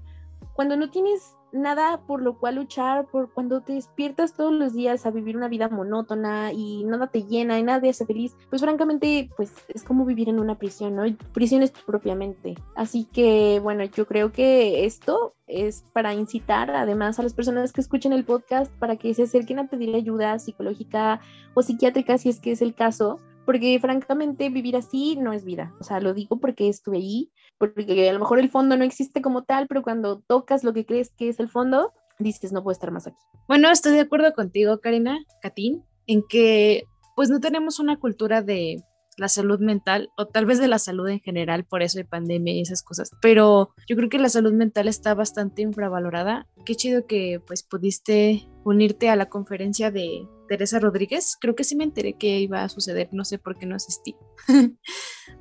[0.54, 5.06] cuando no tienes nada por lo cual luchar, por cuando te despiertas todos los días
[5.06, 8.62] a vivir una vida monótona y nada te llena y nada te hace feliz, pues
[8.62, 11.04] francamente, pues es como vivir en una prisión, ¿no?
[11.32, 12.54] Prisión es tu propia mente.
[12.74, 17.80] Así que, bueno, yo creo que esto es para incitar además a las personas que
[17.80, 21.20] escuchen el podcast para que se acerquen a pedir ayuda psicológica
[21.54, 23.18] o psiquiátrica si es que es el caso,
[23.50, 25.74] porque francamente vivir así no es vida.
[25.80, 29.20] O sea, lo digo porque estuve allí, porque a lo mejor el fondo no existe
[29.20, 32.74] como tal, pero cuando tocas lo que crees que es el fondo, dices, no puedo
[32.74, 33.18] estar más aquí.
[33.48, 36.84] Bueno, estoy de acuerdo contigo, Karina, Katín, en que
[37.16, 38.84] pues no tenemos una cultura de
[39.16, 42.54] la salud mental o tal vez de la salud en general, por eso hay pandemia
[42.54, 43.10] y esas cosas.
[43.20, 46.46] Pero yo creo que la salud mental está bastante infravalorada.
[46.64, 51.36] Qué chido que pues pudiste unirte a la conferencia de Teresa Rodríguez.
[51.40, 54.16] Creo que sí me enteré que iba a suceder, no sé por qué no asistí.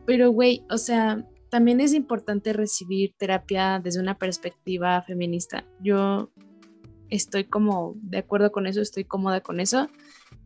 [0.05, 5.65] Pero, güey, o sea, también es importante recibir terapia desde una perspectiva feminista.
[5.81, 6.29] Yo
[7.09, 9.89] estoy como de acuerdo con eso, estoy cómoda con eso.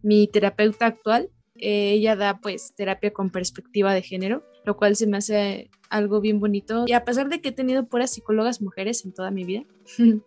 [0.01, 5.17] Mi terapeuta actual, ella da pues terapia con perspectiva de género, lo cual se me
[5.17, 6.85] hace algo bien bonito.
[6.87, 9.65] Y a pesar de que he tenido puras psicólogas mujeres en toda mi vida,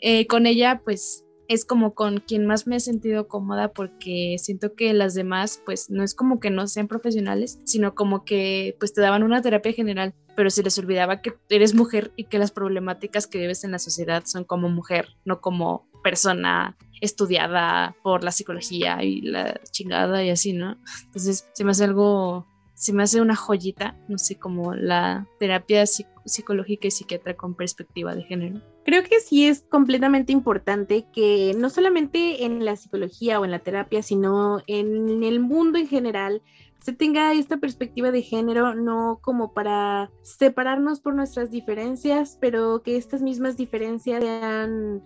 [0.00, 4.74] eh, con ella pues es como con quien más me he sentido cómoda porque siento
[4.74, 8.92] que las demás pues no es como que no sean profesionales, sino como que pues
[8.92, 12.50] te daban una terapia general, pero se les olvidaba que eres mujer y que las
[12.50, 18.32] problemáticas que vives en la sociedad son como mujer, no como persona estudiada por la
[18.32, 20.76] psicología y la chingada y así, ¿no?
[21.04, 25.86] Entonces se me hace algo, se me hace una joyita, no sé, como la terapia
[25.86, 28.60] psicológica y psiquiatra con perspectiva de género.
[28.84, 33.60] Creo que sí es completamente importante que no solamente en la psicología o en la
[33.60, 36.42] terapia, sino en el mundo en general,
[36.80, 42.96] se tenga esta perspectiva de género, no como para separarnos por nuestras diferencias, pero que
[42.96, 45.02] estas mismas diferencias sean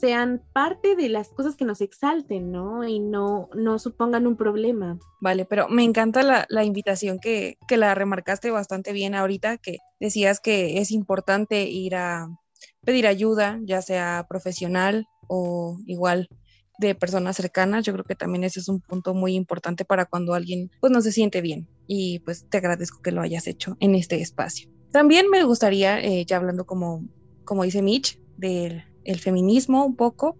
[0.00, 2.86] sean parte de las cosas que nos exalten, ¿no?
[2.86, 4.98] Y no, no supongan un problema.
[5.20, 9.78] Vale, pero me encanta la, la invitación que, que la remarcaste bastante bien ahorita, que
[10.00, 12.28] decías que es importante ir a
[12.84, 16.28] pedir ayuda, ya sea profesional o igual
[16.78, 17.84] de personas cercanas.
[17.84, 21.00] Yo creo que también ese es un punto muy importante para cuando alguien pues no
[21.00, 24.68] se siente bien y pues te agradezco que lo hayas hecho en este espacio.
[24.92, 27.04] También me gustaría, eh, ya hablando como,
[27.44, 30.36] como dice Mitch, del el feminismo un poco,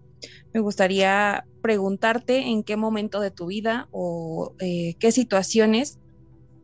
[0.53, 5.99] me gustaría preguntarte en qué momento de tu vida o eh, qué situaciones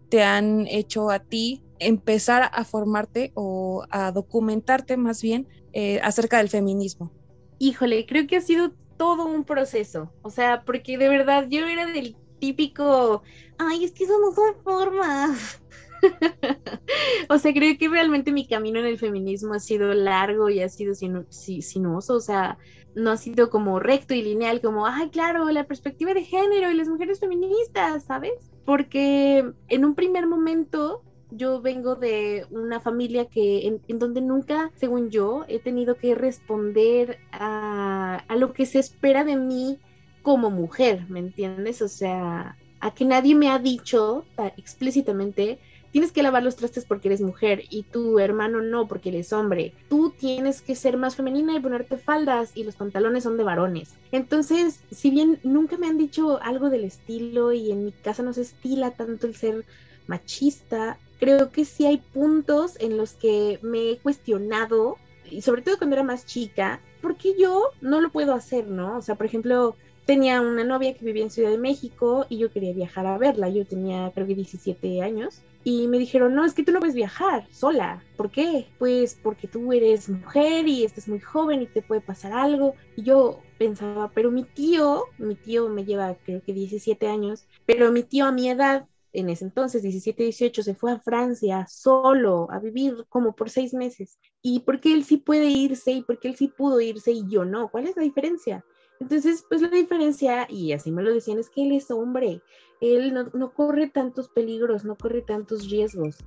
[0.10, 6.38] te han hecho a ti empezar a formarte o a documentarte más bien eh, acerca
[6.38, 7.12] del feminismo.
[7.58, 11.88] Híjole, creo que ha sido todo un proceso, o sea, porque de verdad yo era
[11.88, 13.24] del típico,
[13.58, 15.62] ay, es que eso no son formas.
[17.30, 20.70] o sea, creo que realmente mi camino en el feminismo ha sido largo y ha
[20.70, 22.58] sido sinuoso, o sea,
[22.96, 26.76] no ha sido como recto y lineal, como, ay, claro, la perspectiva de género y
[26.76, 28.34] las mujeres feministas, ¿sabes?
[28.66, 35.10] Porque en un primer momento yo vengo de una familia que en, donde nunca, según
[35.10, 39.80] yo, he tenido que responder a, a, lo que se espera de mí
[40.22, 41.82] como mujer, ¿me entiendes?
[41.82, 44.26] O sea, a que nadie me ha dicho
[44.58, 45.60] explícitamente,
[45.92, 49.74] tienes que lavar los trastes porque eres mujer y tu hermano no porque eres hombre.
[49.90, 53.94] Tú tienes que ser más femenina y ponerte faldas y los pantalones son de varones.
[54.12, 58.34] Entonces, si bien nunca me han dicho algo del estilo y en mi casa no
[58.34, 59.66] se estila tanto el ser
[60.08, 64.98] machista, creo que sí hay puntos en los que me he cuestionado,
[65.30, 68.98] y sobre todo cuando era más chica, ¿por qué yo no lo puedo hacer, no?
[68.98, 69.76] O sea, por ejemplo,
[70.06, 73.50] tenía una novia que vivía en Ciudad de México y yo quería viajar a verla.
[73.50, 76.96] Yo tenía creo que 17 años y me dijeron, no, es que tú no puedes
[76.96, 78.04] viajar sola.
[78.18, 78.68] ¿Por qué?
[78.80, 82.76] Pues porque tú eres mujer y estás muy joven y te puede pasar algo.
[82.96, 87.92] Y yo pensaba, pero mi tío, mi tío me lleva creo que 17 años, pero
[87.92, 92.50] mi tío a mi edad en ese entonces, 17, 18, se fue a Francia solo
[92.50, 94.18] a vivir como por seis meses.
[94.42, 97.28] ¿Y por qué él sí puede irse y por qué él sí pudo irse y
[97.28, 97.70] yo no?
[97.70, 98.64] ¿Cuál es la diferencia?
[99.02, 102.44] Entonces, pues la diferencia, y así me lo decían, es que él es hombre,
[102.82, 106.18] él no, corre tantos peligros, no corre tantos riesgos.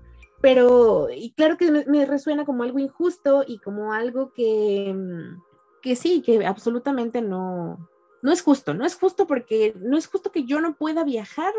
[0.41, 5.41] Pero, y claro que me, me resuena como algo injusto y como algo que, mm,
[5.83, 7.79] que sí, que absolutamente no,
[8.25, 11.53] no es justo, no es justo porque no es justo que yo no pueda viajar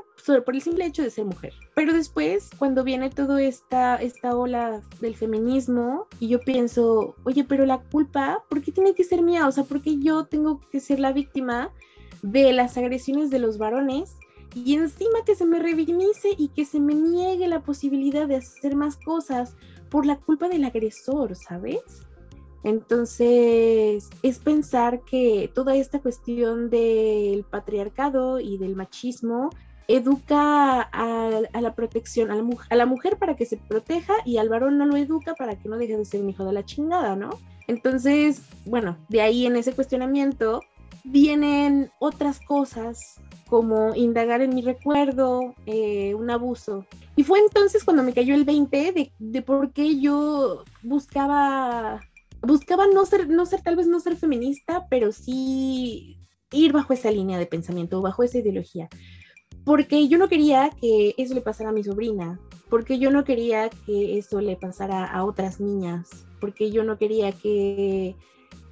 [0.44, 1.54] por el simple hecho de ser mujer.
[1.76, 7.68] Pero después, cuando viene toda esta, esta ola del feminismo, y yo pienso, oye, pero
[7.68, 9.48] la culpa, ¿por qué tiene que ser mía?
[9.48, 11.70] O sea, ¿por qué yo tengo que ser la víctima
[12.24, 14.16] de las agresiones de los varones?
[14.56, 18.76] Y encima que se me revictimice y que se me niegue la posibilidad de hacer
[18.76, 19.56] más cosas
[19.92, 22.05] por la culpa del agresor, ¿sabes?
[22.66, 29.52] Entonces, es pensar que toda esta cuestión del patriarcado y del machismo
[29.88, 34.88] educa a, la protección, a la, mujer para que se proteja y al varón no
[34.88, 37.38] lo educa para que no deje de ser un hijo de la chingada, ¿no?
[37.68, 40.64] Entonces, bueno, de ahí en ese cuestionamiento
[41.04, 46.88] vienen otras cosas como indagar en mi recuerdo, eh, un abuso.
[47.16, 52.02] Y fue entonces cuando me cayó el 20 de, de por qué yo buscaba
[52.46, 56.18] buscaba no ser, no ser, tal vez no ser feminista, pero sí
[56.52, 58.88] ir bajo esa línea de pensamiento, bajo esa ideología.
[59.64, 63.70] Porque yo no quería que eso le pasara a mi sobrina, porque yo no quería
[63.70, 68.16] que eso le pasara a otras niñas, porque yo no quería que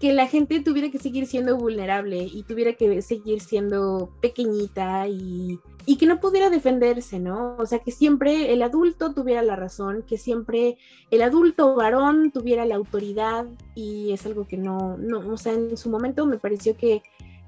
[0.04, 5.62] que la gente tuviera que seguir siendo vulnerable y tuviera que seguir siendo pequeñita y,
[5.86, 7.56] y, que no pudiera defenderse, ¿no?
[7.58, 10.78] O sea, que siempre el adulto tuviera la razón, que siempre
[11.12, 15.78] el adulto varón tuviera la autoridad y es algo que no, no o sea, en
[15.78, 17.02] su momento me pareció que,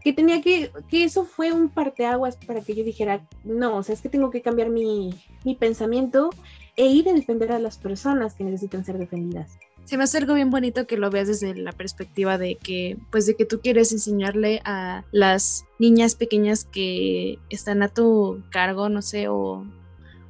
[0.03, 3.93] que tenía que, que eso fue un parteaguas para que yo dijera, no, o sea,
[3.95, 6.29] es que tengo que cambiar mi, mi pensamiento
[6.75, 10.33] e ir a defender a las personas que necesitan ser defendidas se me hace algo
[10.33, 13.91] bien bonito que lo veas desde la perspectiva de que, pues, de que tú quieres
[13.91, 19.63] enseñarle a las niñas pequeñas que están a tu cargo, no sé, o,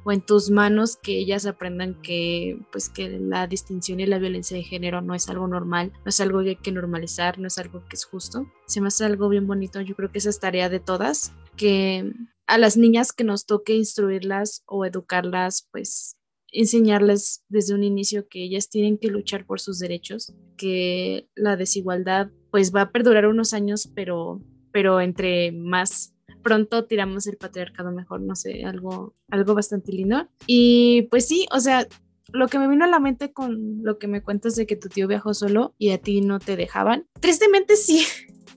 [0.04, 4.56] o en tus manos, que ellas aprendan que, pues, que la distinción y la violencia
[4.56, 7.56] de género no es algo normal, no es algo que hay que normalizar, no es
[7.56, 8.46] algo que es justo.
[8.66, 9.80] Se me hace algo bien bonito.
[9.80, 12.12] Yo creo que esa es tarea de todas, que
[12.46, 16.15] a las niñas que nos toque instruirlas o educarlas, pues
[16.60, 22.30] enseñarles desde un inicio que ellas tienen que luchar por sus derechos, que la desigualdad
[22.50, 24.40] pues va a perdurar unos años, pero,
[24.72, 30.28] pero entre más pronto tiramos el patriarcado mejor, no sé, algo, algo bastante lindo.
[30.46, 31.86] Y pues sí, o sea,
[32.32, 34.88] lo que me vino a la mente con lo que me cuentas de que tu
[34.88, 38.04] tío viajó solo y a ti no te dejaban, tristemente sí,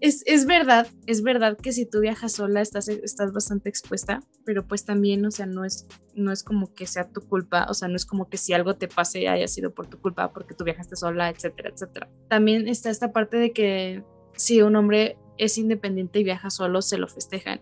[0.02, 4.66] es, es, verdad, es verdad que si tú viajas sola estás, estás bastante expuesta, pero
[4.68, 7.88] pues también, o sea, no es, no es como que sea tu culpa, o sea,
[7.88, 10.64] no es como que si algo te pase haya sido por tu culpa, porque tú
[10.64, 12.10] viajaste sola, etcétera, etcétera.
[12.30, 14.04] También está esta parte de que
[14.36, 17.62] si un hombre es independiente y viaja solo, se lo festejan.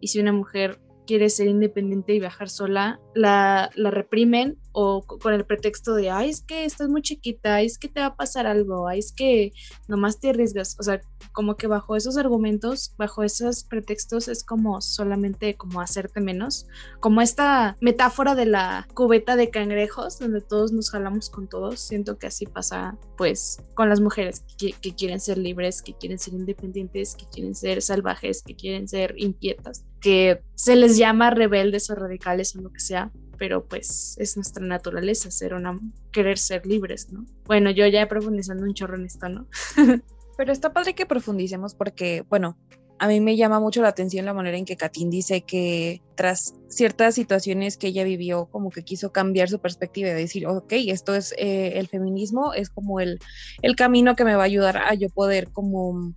[0.00, 5.32] Y si una mujer quiere ser independiente y viajar sola, la, la reprimen o con
[5.32, 8.16] el pretexto de, ay, es que estás muy chiquita, ay, es que te va a
[8.16, 9.54] pasar algo, ay, es que
[9.88, 10.76] nomás te arriesgas.
[10.78, 11.00] O sea,
[11.32, 16.66] como que bajo esos argumentos, bajo esos pretextos, es como solamente como hacerte menos.
[17.00, 21.80] Como esta metáfora de la cubeta de cangrejos, donde todos nos jalamos con todos.
[21.80, 26.18] Siento que así pasa, pues, con las mujeres que, que quieren ser libres, que quieren
[26.18, 31.88] ser independientes, que quieren ser salvajes, que quieren ser inquietas, que se les llama rebeldes
[31.88, 35.78] o radicales o lo que sea pero pues es nuestra naturaleza ser una,
[36.12, 37.24] querer ser libres, ¿no?
[37.44, 39.46] Bueno, yo ya profundizando un chorro en esto, ¿no?
[40.36, 42.56] pero está padre que profundicemos porque, bueno,
[42.98, 46.54] a mí me llama mucho la atención la manera en que Katin dice que tras
[46.68, 51.14] ciertas situaciones que ella vivió, como que quiso cambiar su perspectiva y decir, ok, esto
[51.14, 53.18] es eh, el feminismo, es como el,
[53.62, 56.14] el camino que me va a ayudar a yo poder como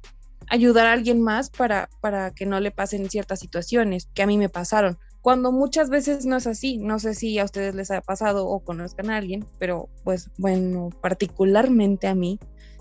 [0.49, 4.37] ayudar a alguien más para, para que no le pasen ciertas situaciones que a mí
[4.37, 6.77] me pasaron cuando muchas veces no es así.
[6.77, 10.89] No sé si a ustedes les ha pasado o conozcan a alguien, pero pues bueno,
[11.01, 12.39] particularmente a mí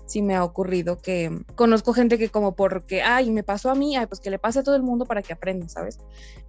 [0.09, 3.95] sí me ha ocurrido que conozco gente que como porque, ay, me pasó a mí,
[3.95, 5.99] ay, pues que le pase a todo el mundo para que aprenda, ¿sabes?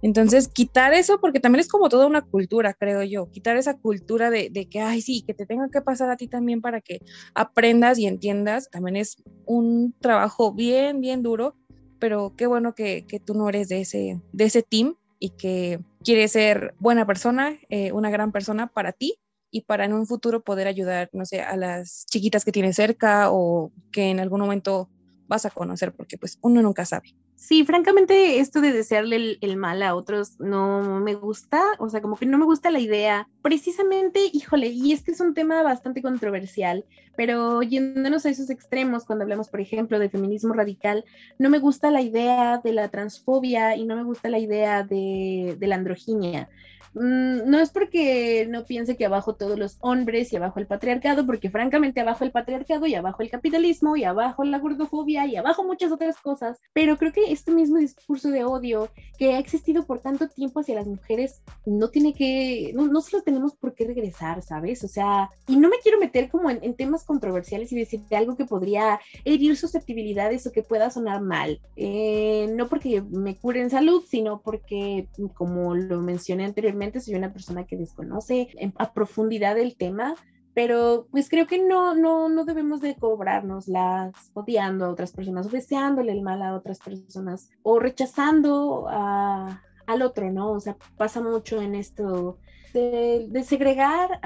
[0.01, 4.29] Entonces, quitar eso, porque también es como toda una cultura, creo yo, quitar esa cultura
[4.31, 7.01] de, de que, ay, sí, que te tenga que pasar a ti también para que
[7.35, 11.55] aprendas y entiendas, también es un trabajo bien, bien duro,
[11.99, 15.79] pero qué bueno que, que tú no eres de ese, de ese team y que
[16.03, 19.19] quieres ser buena persona, eh, una gran persona para ti
[19.51, 23.31] y para en un futuro poder ayudar, no sé, a las chiquitas que tienes cerca
[23.31, 24.89] o que en algún momento
[25.27, 27.13] vas a conocer, porque pues uno nunca sabe.
[27.41, 32.15] Sí, francamente, esto de desearle el, mal a otros no me gusta, o sea, como
[32.15, 33.27] que no me gusta la idea.
[33.41, 36.85] Precisamente, híjole, y es que es un tema bastante controversial,
[37.17, 41.03] pero yéndonos a esos extremos, cuando hablamos, por ejemplo, de feminismo radical,
[41.39, 45.57] no me gusta la idea de la transfobia y no me gusta la idea de,
[45.57, 46.47] de la androginia.
[46.93, 51.25] Mm, no es porque no piense que abajo todos los hombres y abajo el patriarcado,
[51.25, 55.63] porque francamente abajo el patriarcado y abajo el capitalismo y abajo la gordofobia y abajo
[55.63, 59.99] muchas otras cosas, pero creo que este mismo discurso de odio que ha existido por
[59.99, 63.85] tanto tiempo hacia las mujeres no tiene que, no, no se lo tenemos por qué
[63.85, 64.83] regresar, ¿sabes?
[64.83, 68.45] O sea, y no me quiero meter como en, temas controversiales y decir algo que
[68.45, 74.03] podría herir susceptibilidades o que pueda sonar mal, eh, no porque me cure en salud,
[74.07, 80.15] sino porque, como lo mencioné anteriormente, soy una persona que desconoce a profundidad el tema,
[80.53, 85.45] pero pues creo que no, no, no debemos de cobrarnos las odiando a otras personas
[85.45, 90.51] o deseándole el mal a otras personas o rechazando a, al otro, ¿no?
[90.51, 92.37] O sea, pasa mucho en esto
[92.73, 94.19] de, segregar,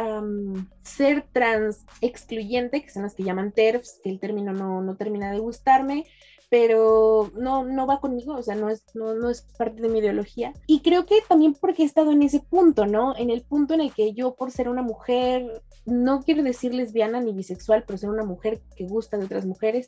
[0.84, 5.32] ser trans excluyente, que son las que llaman TERFs, que el término no, no termina
[5.32, 6.06] de gustarme,
[6.50, 10.00] pero no, no va conmigo, o sea, no es, no, no es parte de mi
[10.00, 10.54] ideología.
[10.68, 13.16] Y creo que también porque he estado en ese punto, ¿no?
[13.18, 17.22] En el punto en el que yo, por ser una mujer, no quiero decir lesbiana
[17.22, 19.88] ni bisexual, pero ser una mujer que gusta de otras mujeres,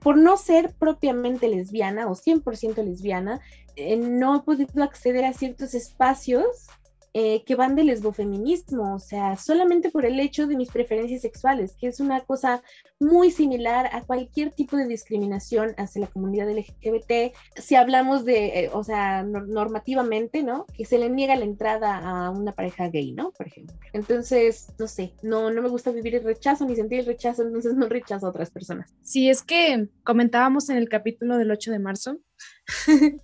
[0.00, 3.40] por no ser propiamente lesbiana o 100% lesbiana,
[3.76, 6.68] eh, no he podido acceder a ciertos espacios
[7.14, 11.76] eh, que van del lesbofeminismo, o sea, solamente por el hecho de mis preferencias sexuales,
[11.78, 12.62] que es una cosa
[12.98, 18.70] muy similar a cualquier tipo de discriminación hacia la comunidad LGBT, si hablamos de, eh,
[18.72, 20.66] o sea, normativamente, ¿no?
[20.74, 23.32] Que se le niega la entrada a una pareja gay, ¿no?
[23.32, 23.76] Por ejemplo.
[23.92, 27.74] Entonces, no sé, no, no me gusta vivir el rechazo ni sentir el rechazo, entonces
[27.74, 28.94] no rechazo a otras personas.
[29.02, 32.18] Sí, es que comentábamos en el capítulo del 8 de marzo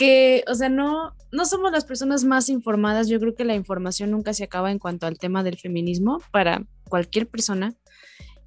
[0.00, 3.06] que, o sea, no, no somos las personas más informadas.
[3.06, 6.64] Yo creo que la información nunca se acaba en cuanto al tema del feminismo para
[6.88, 7.74] cualquier persona.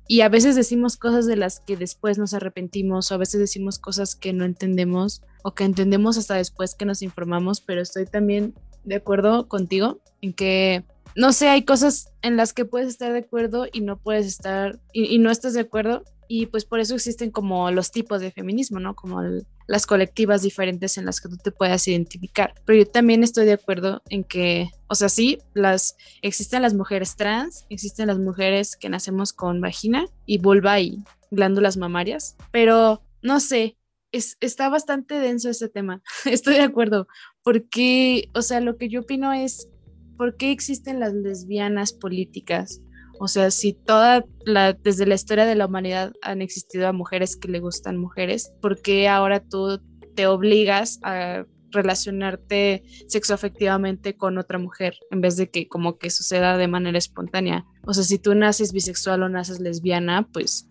[0.08, 3.78] Y a veces decimos cosas de las que después nos arrepentimos, o a veces decimos
[3.78, 8.56] cosas que no entendemos, o que entendemos hasta después que nos informamos, pero estoy también
[8.84, 10.84] de acuerdo contigo en que,
[11.16, 14.80] no sé, hay cosas en las que puedes estar de acuerdo y no puedes estar,
[14.92, 16.04] y, y no estás de acuerdo,
[16.36, 18.96] y pues por eso existen como los tipos de feminismo, ¿no?
[18.96, 19.22] Como
[19.68, 22.56] las colectivas diferentes en las que tú te puedas identificar.
[22.66, 27.18] Pero yo también estoy de acuerdo en que, o sea, sí, las, existen las mujeres
[27.18, 33.40] trans, existen las mujeres que nacemos con vagina y vulva y glándulas mamarias, pero no
[33.40, 33.78] sé,
[34.12, 36.02] es, está bastante denso este tema.
[36.26, 37.08] Estoy de acuerdo,
[37.44, 39.70] porque, o sea, lo que yo opino es,
[40.18, 42.82] ¿por qué existen las lesbianas políticas?
[43.20, 47.38] O sea, si toda la, desde la historia de la humanidad han existido a mujeres
[47.38, 49.80] que le gustan mujeres, ¿por qué ahora tú
[50.16, 56.58] te obligas a relacionarte sexoafectivamente con otra mujer en vez de que como que suceda
[56.58, 57.66] de manera espontánea?
[57.86, 60.68] O sea, si tú naces bisexual o naces lesbiana, pues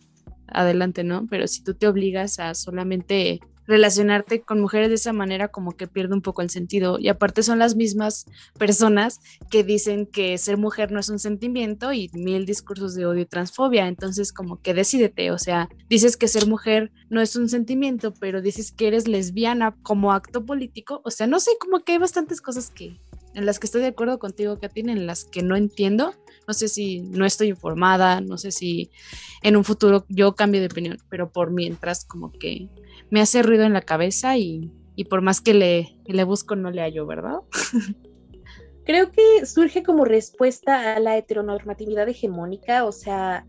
[0.46, 1.26] adelante, ¿no?
[1.30, 3.40] Pero si tú te obligas a solamente
[3.72, 6.98] relacionarte con mujeres de esa manera como que pierde un poco el sentido.
[6.98, 8.26] Y aparte son las mismas
[8.58, 9.20] personas
[9.50, 13.26] que dicen que ser mujer no es un sentimiento y mil discursos de odio y
[13.26, 13.88] transfobia.
[13.88, 18.42] Entonces como que decídete, o sea, dices que ser mujer no es un sentimiento, pero
[18.42, 21.00] dices que eres lesbiana como acto político.
[21.04, 23.00] O sea, no sé, como que hay bastantes cosas que
[23.34, 26.14] en las que estoy de acuerdo contigo, Katin, en las que no entiendo.
[26.46, 28.90] No sé si no estoy informada, no sé si
[29.42, 32.68] en un futuro yo cambie de opinión, pero por mientras como que
[33.12, 34.72] me hace ruido en la cabeza y,
[35.10, 37.40] por más que le, le busco no le hallo, ¿verdad?
[38.86, 43.46] Creo que surge como respuesta a la heteronormatividad hegemónica, o sea,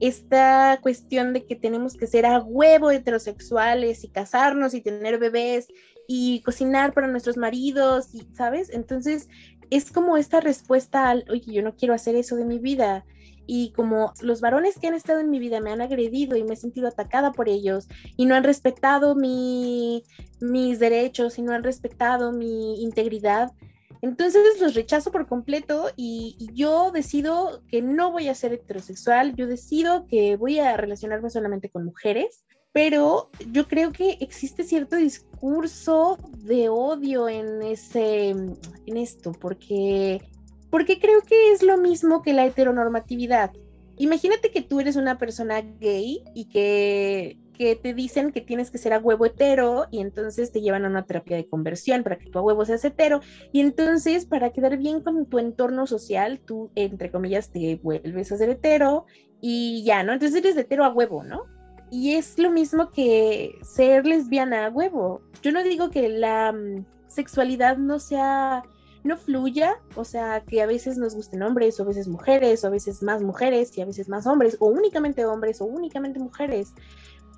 [0.00, 5.68] esta cuestión de que tenemos que ser a huevo heterosexuales y casarnos y tener bebés
[6.08, 8.70] y cocinar para nuestros maridos, y, ¿sabes?
[8.70, 9.28] Entonces
[9.68, 13.04] es como esta respuesta al, oye, yo no quiero hacer eso de mi vida
[13.46, 16.54] y como los varones que han estado en mi vida me han agredido y me
[16.54, 20.04] he sentido atacada por ellos y no han respetado mi,
[20.40, 23.52] mis derechos y no han respetado mi integridad,
[24.04, 29.46] entonces los rechazo por completo y, yo decido que no voy a ser heterosexual, yo
[29.46, 36.18] decido que voy a relacionarme solamente con mujeres, pero yo creo que existe cierto discurso
[36.36, 40.20] de odio en, ese, en esto, porque
[40.74, 43.52] porque creo que es lo mismo que la heteronormatividad.
[43.96, 48.92] Imagínate que tú eres una persona gay y que, te dicen que tienes que ser
[48.92, 52.40] a huevo hetero y entonces te llevan a una terapia de conversión para que tu
[52.40, 53.20] a huevo seas hetero
[53.52, 58.36] y entonces para quedar bien con tu entorno social tú entre comillas te vuelves a
[58.36, 59.06] ser hetero
[59.40, 60.12] y ya, ¿no?
[60.12, 61.44] Entonces eres hetero a huevo, ¿no?
[61.92, 65.22] Y es lo mismo que ser lesbiana a huevo.
[65.40, 68.64] Yo no digo que la mm, sexualidad no sea
[69.04, 72.66] no fluya, o sea, que a veces nos gusten hombres, o a veces mujeres, o
[72.66, 76.72] a veces más mujeres y a veces más hombres, o únicamente hombres, o únicamente mujeres.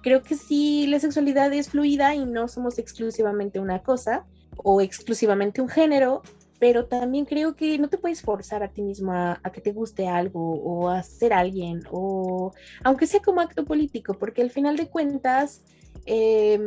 [0.02, 4.24] Creo que sí, la sexualidad es fluida y no somos exclusivamente una cosa
[4.56, 6.22] o exclusivamente un género,
[6.60, 10.06] pero también creo que no te puedes forzar a ti mismo a, que te guste
[10.06, 12.52] algo o a ser alguien, o
[12.84, 15.62] aunque sea como acto político, porque al final de cuentas,
[16.06, 16.58] eh,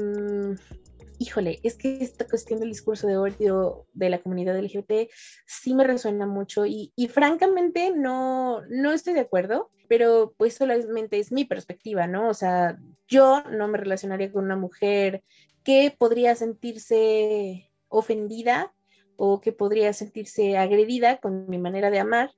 [1.20, 5.12] híjole, es que esta cuestión del discurso de odio de la comunidad LGBT
[5.46, 11.32] sí me resuena mucho y, francamente no, no estoy de acuerdo, pero pues solamente es
[11.32, 12.30] mi perspectiva, ¿no?
[12.30, 15.24] O sea, yo no me relacionaría con una mujer
[15.64, 18.74] que podría sentirse ofendida
[19.18, 22.32] o que podría sentirse agredida con mi manera de amar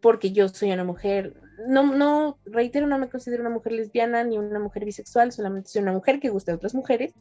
[0.00, 4.36] porque yo soy una mujer, no, no, reitero, no me considero una mujer lesbiana ni
[4.36, 7.14] una mujer bisexual, solamente soy una mujer que gusta de otras mujeres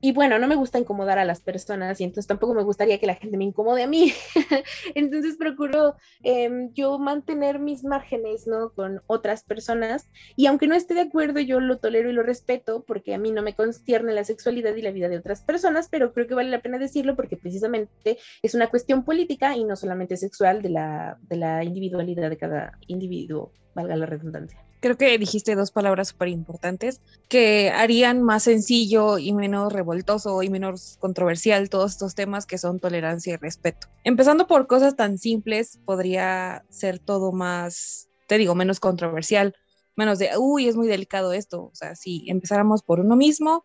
[0.00, 3.06] y bueno, no me gusta incomodar a las personas y entonces tampoco me gustaría que
[3.06, 4.12] la gente me incomode a mí.
[4.94, 8.70] entonces procuro em, yo mantener mis márgenes, ¿no?
[8.70, 12.84] Con otras personas y aunque no esté de acuerdo, yo lo tolero y lo respeto
[12.86, 16.12] porque a mí no me concierne la sexualidad y la vida de otras personas, pero
[16.12, 20.16] creo que vale la pena decirlo porque precisamente es una cuestión política y no solamente
[20.16, 25.54] sexual de la, de la individualidad de cada individuo, valga la redundancia creo que dijiste
[25.54, 31.92] dos palabras súper importantes que harían más sencillo y menos revoltoso y menos controversial todos
[31.92, 33.88] estos temas que son tolerancia y respeto.
[34.04, 39.54] Empezando por cosas tan simples, podría ser todo más, te digo, menos controversial,
[39.96, 41.64] menos de, uy, es muy delicado esto.
[41.64, 43.64] O sea, si empezáramos por uno mismo,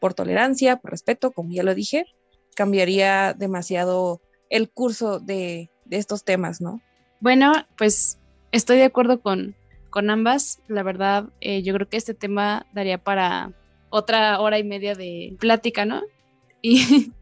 [0.00, 2.06] por tolerancia, por respeto, como ya lo dije,
[2.56, 6.80] cambiaría demasiado el curso de, de estos temas, ¿no?
[7.20, 8.18] Bueno, pues
[8.50, 9.54] estoy de acuerdo con,
[9.90, 10.60] con ambas.
[10.68, 13.52] La verdad, eh, yo creo que este tema daría para
[13.90, 16.02] otra hora y media de plática, ¿no?
[16.62, 17.12] Y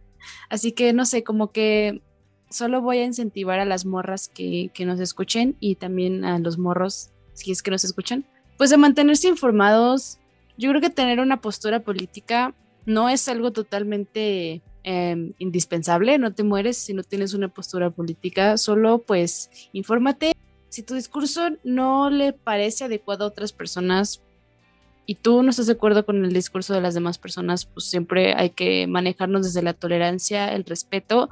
[0.51, 2.03] así que no sé, como que
[2.51, 6.59] solo voy a incentivar a las morras que, que nos escuchen y también a los
[6.59, 8.25] morros, si es que nos escuchan,
[8.57, 10.19] pues a mantenerse informados.
[10.57, 12.53] Yo creo que tener una postura política
[12.85, 18.57] no es algo totalmente em, indispensable, no te mueres si no tienes una postura política,
[18.57, 20.33] solo pues infórmate
[20.69, 24.23] si tu discurso no le parece adecuado a otras personas
[25.07, 28.35] y tú no estás de acuerdo con el discurso de las demás personas, pues siempre
[28.35, 31.31] hay que manejarnos desde la tolerancia, el respeto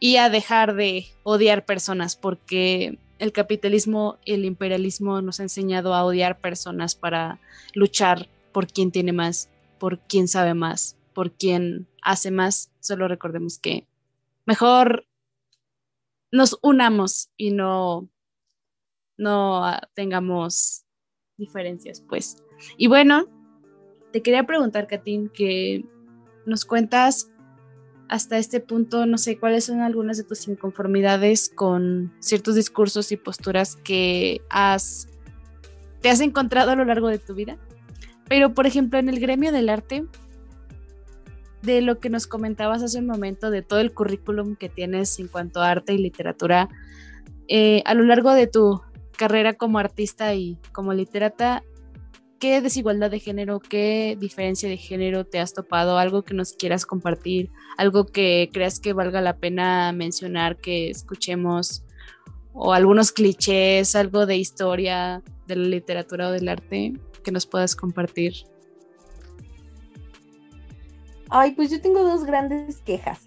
[0.00, 5.94] y a dejar de odiar personas porque el capitalismo y el imperialismo nos ha enseñado
[5.94, 7.38] a odiar personas para
[7.74, 9.48] luchar por quien tiene más,
[9.78, 12.70] por quien sabe más, por quien hace más.
[12.80, 13.86] Solo recordemos que
[14.46, 15.06] mejor
[16.30, 18.08] nos unamos y no
[19.18, 20.84] no ah, tengamos
[21.36, 22.42] diferencias, pues.
[22.76, 23.26] Y bueno,
[24.12, 25.84] te quería preguntar, Katin, que
[26.46, 27.30] nos cuentas
[28.08, 33.16] hasta este punto, no sé, cuáles son algunas de tus inconformidades con ciertos discursos y
[33.16, 35.08] posturas que has,
[36.00, 37.58] te has encontrado a lo largo de tu vida.
[38.28, 40.06] Pero, por ejemplo, en el gremio del arte,
[41.62, 45.28] de lo que nos comentabas hace un momento, de todo el currículum que tienes en
[45.28, 46.68] cuanto a arte y literatura,
[47.48, 48.80] eh, a lo largo de tu
[49.18, 51.62] carrera como artista y como literata,
[52.38, 55.98] ¿qué desigualdad de género, qué diferencia de género te has topado?
[55.98, 61.84] Algo que nos quieras compartir, algo que creas que valga la pena mencionar, que escuchemos,
[62.54, 67.76] o algunos clichés, algo de historia de la literatura o del arte que nos puedas
[67.76, 68.34] compartir.
[71.30, 73.20] Ay, pues yo tengo dos grandes quejas.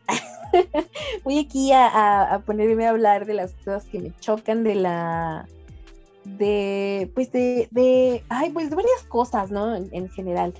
[1.24, 5.48] Voy aquí a, ponerme a hablar de las cosas que me chocan de la,
[6.26, 9.76] de, pues de, de, ay, pues de varias cosas, ¿no?
[9.76, 10.54] En, general.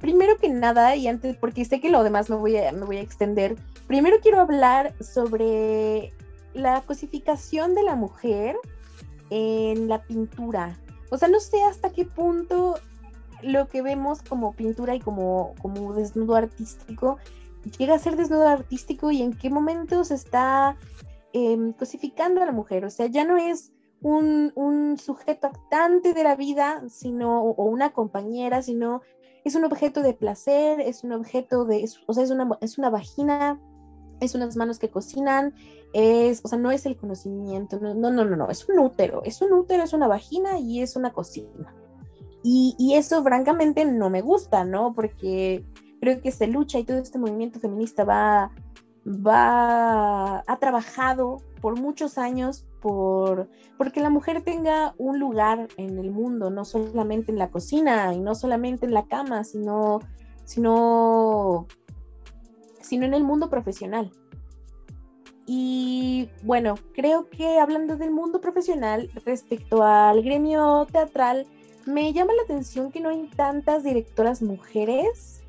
[0.00, 2.96] Primero que nada, y antes, porque sé que lo demás me voy a, me voy
[2.98, 3.56] a extender,
[3.86, 6.12] primero quiero hablar sobre
[6.54, 8.56] la cosificación de la mujer
[9.30, 10.78] en la pintura.
[11.10, 12.78] O sea, no sé hasta qué punto
[13.42, 17.18] lo que vemos como pintura y como, como desnudo artístico
[17.78, 20.76] llega a ser desnudo artístico y en qué momento se está
[21.32, 22.84] em, cosificando a la mujer.
[22.84, 27.92] O sea, ya no es un, un, sujeto actante de la vida, sino, o una
[27.92, 29.02] compañera, sino
[29.44, 32.90] es un objeto de placer, es un objeto de, o sea, es una, es una
[32.90, 33.60] vagina,
[34.20, 35.54] es unas manos que cocinan,
[35.92, 39.40] es, o sea, no es el conocimiento, no, no, no, no, es un útero, es
[39.42, 41.74] un útero, es una vagina y es una cocina.
[42.42, 44.94] Y, eso francamente no me gusta, ¿no?
[44.94, 45.64] Porque
[46.00, 48.50] creo que se lucha y todo este movimiento feminista va,
[49.06, 56.10] va, ha trabajado por muchos años por porque la mujer tenga un lugar en el
[56.10, 60.00] mundo, no solamente en la cocina y no solamente en la cama, sino,
[60.44, 61.66] sino,
[62.80, 64.10] sino en el mundo profesional.
[65.46, 71.46] Y bueno, creo que hablando del mundo profesional respecto al gremio teatral,
[71.86, 75.42] me llama la atención que no hay tantas directoras mujeres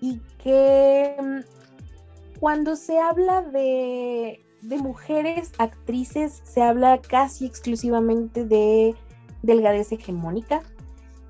[0.00, 8.94] y que mm, cuando se habla de, mujeres actrices se habla casi exclusivamente de
[9.42, 10.62] delgadez hegemónica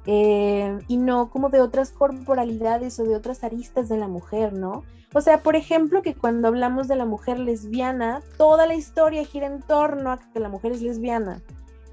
[0.06, 4.84] eh, y no como de otras corporalidades o de otras aristas de la mujer, ¿no?
[5.14, 9.46] O sea, por ejemplo, que cuando hablamos de la mujer lesbiana, toda la historia gira
[9.46, 11.42] en torno a que la mujer es lesbiana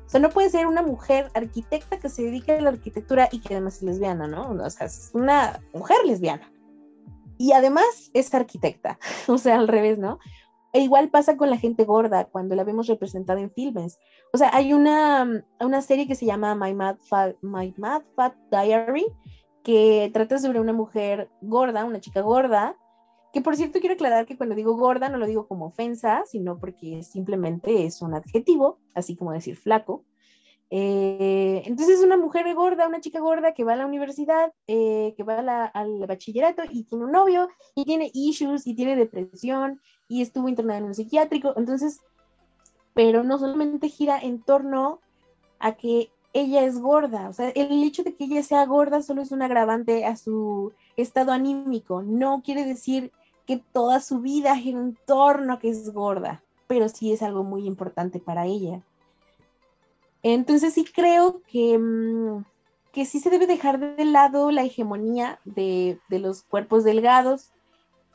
[0.05, 3.39] o sea, no puede ser una mujer arquitecta que se dedique a la arquitectura y
[3.39, 4.51] que además es lesbiana, ¿no?
[4.51, 6.51] O sea, es una mujer lesbiana.
[7.37, 10.19] Y además es arquitecta, o sea, al revés, ¿no?
[10.75, 13.97] E igual pasa con la gente gorda cuando la vemos representada en filmes.
[14.33, 16.97] O sea, hay una, una serie que se llama My Mad,
[17.41, 19.05] My Mad Fat Diary,
[19.63, 22.75] que trata sobre una mujer gorda, una chica gorda,
[23.31, 26.59] que por cierto quiero aclarar que cuando digo gorda no lo digo como ofensa, sino
[26.59, 30.03] porque simplemente es un adjetivo, así como decir flaco.
[30.71, 35.13] Eh, entonces es una mujer gorda, una chica gorda que va a la universidad, eh,
[35.15, 40.21] que va al bachillerato y tiene un novio y tiene issues y tiene depresión y
[40.21, 41.53] estuvo internada en un psiquiátrico.
[41.55, 42.01] Entonces,
[42.93, 44.99] pero no solamente gira en torno
[45.59, 49.21] a que ella es gorda, o sea, el hecho de que ella sea gorda solo
[49.21, 53.13] es un agravante a su estado anímico, no quiere decir
[53.45, 57.45] que toda su vida gira en torno a que es gorda, pero sí es algo
[57.45, 58.81] muy importante para ella.
[60.27, 62.43] Entonces sí creo que, mm,
[62.91, 67.51] que sí se debe dejar de lado la hegemonía de, los cuerpos delgados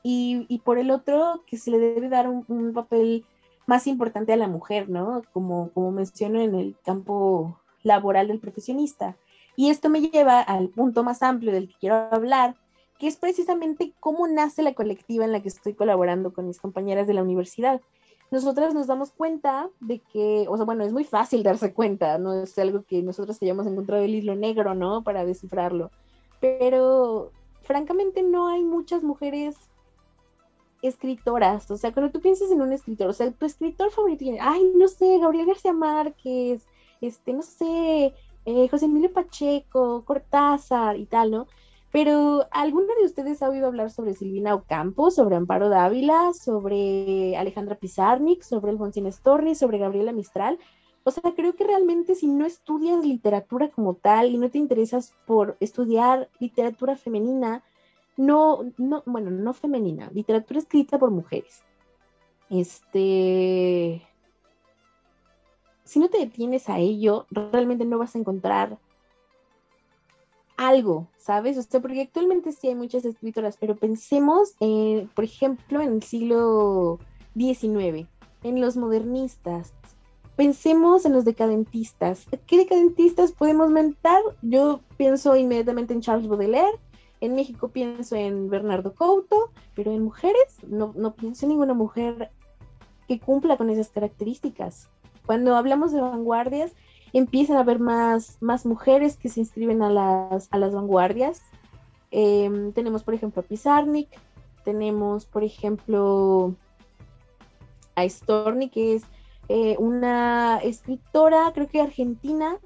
[0.03, 3.25] y, por el otro que se le debe dar un, papel
[3.69, 5.23] más importante a la mujer, ¿no?
[5.33, 9.17] Como, como menciono en el campo laboral del profesionista.
[9.55, 12.57] Y esto me lleva al punto más amplio del que quiero hablar,
[12.99, 17.07] que es precisamente cómo nace la colectiva en la que estoy colaborando con mis compañeras
[17.07, 17.81] de la universidad.
[18.31, 22.43] Nosotras nos damos cuenta de que, o sea, bueno, es muy fácil darse cuenta, no
[22.43, 25.03] es algo que nosotros hayamos encontrado el hilo negro, ¿no?
[25.03, 25.91] Para descifrarlo.
[26.41, 29.57] Pero francamente no hay muchas mujeres
[30.83, 34.73] escritoras, o sea, cuando tú piensas en un escritor, o sea, tu escritor favorito, ay,
[34.75, 36.67] no sé, Gabriel García Márquez,
[37.01, 38.15] este, no sé,
[38.47, 41.47] eh, José Emilio Pacheco, Cortázar y tal, ¿no?
[41.93, 47.75] Pero, ¿alguno de ustedes ha oído hablar sobre Silvina Ocampo, sobre Amparo Dávila, sobre Alejandra
[47.75, 50.59] Pizarnik, sobre Alfonsina Storni, sobre Gabriela Mistral?
[51.03, 55.15] O sea, creo que realmente si no estudias literatura como tal y no te interesas
[55.27, 57.65] por estudiar literatura femenina,
[58.17, 61.65] no, no, bueno, no femenina, literatura escrita por mujeres.
[62.51, 64.03] Este,
[65.85, 68.79] si no te detienes a ello, realmente no vas a encontrar
[70.61, 71.57] algo, ¿sabes?
[71.57, 74.55] O sea, porque actualmente sí hay muchas escritoras, pero pensemos,
[75.15, 76.99] por ejemplo, en el siglo
[77.35, 78.07] XIX,
[78.43, 79.73] en los modernistas.
[80.37, 82.27] Pensemos en los decadentistas.
[82.47, 84.21] ¿Qué decadentistas podemos mentar?
[84.43, 86.79] Yo pienso inmediatamente en Charles Baudelaire,
[87.23, 92.31] en México pienso en Bernardo Couto, pero en mujeres no, no pienso en ninguna mujer
[93.09, 94.91] que cumpla con esas características.
[95.25, 96.73] Cuando hablamos de vanguardias,
[97.13, 101.43] empiezan a haber más, más mujeres que se inscriben a las, a las vanguardias.
[102.11, 104.09] Em, tenemos, por ejemplo, a Pizarnik,
[104.65, 106.55] tenemos, por ejemplo,
[107.95, 109.03] a Storni, que es
[109.49, 112.59] eh, una escritora, creo que argentina,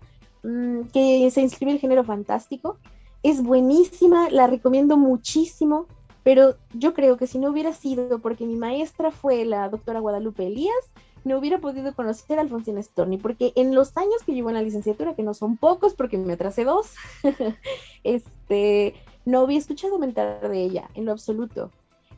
[0.43, 2.79] mm, que se inscribe el género fantástico
[3.25, 5.87] es buenísima, la recomiendo muchísimo,
[6.23, 10.47] pero yo creo que si no hubiera sido porque mi maestra fue la doctora Guadalupe
[10.47, 10.91] Elías,
[11.25, 14.63] no hubiera podido conocer a Alfonsina Storni, porque en los años que llevo en la
[14.63, 16.95] licenciatura, que no son pocos porque me atrasé dos,
[18.05, 18.95] este,
[19.25, 21.71] no había escuchado mentar de ella en lo absoluto.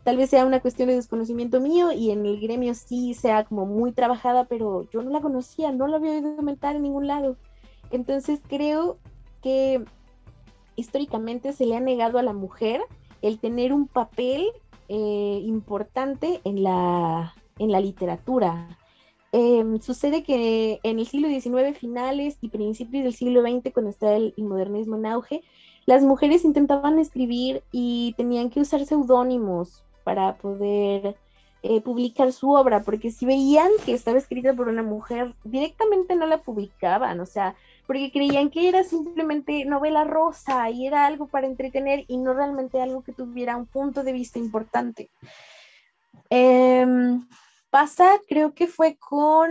[0.03, 3.67] Tal vez sea una cuestión de desconocimiento mío y en el gremio sí sea como
[3.67, 7.37] muy trabajada, pero yo no la conocía, no la había oído mentar en ningún lado.
[7.91, 8.99] Entonces creo
[9.43, 9.85] que
[10.77, 12.83] históricamente se le ha negado a la mujer
[13.23, 14.47] el tener un papel
[14.89, 18.79] eh, importante en la, en la literatura.
[19.33, 24.15] Em, sucede que en el siglo XIX finales y principios del siglo XX, cuando está
[24.15, 25.43] el, modernismo en auge,
[25.85, 31.17] las mujeres intentaban escribir y tenían que usar seudónimos para poder
[31.63, 36.27] eh, publicar su obra, porque si veían que estaba escrita por una mujer, directamente no
[36.27, 37.57] la publicaban, o sea,
[37.87, 42.81] porque creían que era simplemente novela rosa y era algo para entretener y no realmente
[42.81, 45.11] algo que tuviera un punto de vista importante.
[46.31, 47.27] Em,
[47.77, 49.51] pasa, creo que fue con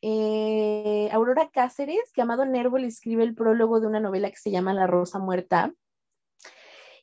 [0.00, 4.50] eh, Aurora Cáceres, que Amado Nervo le escribe el prólogo de una novela que se
[4.50, 5.74] llama La Rosa Muerta.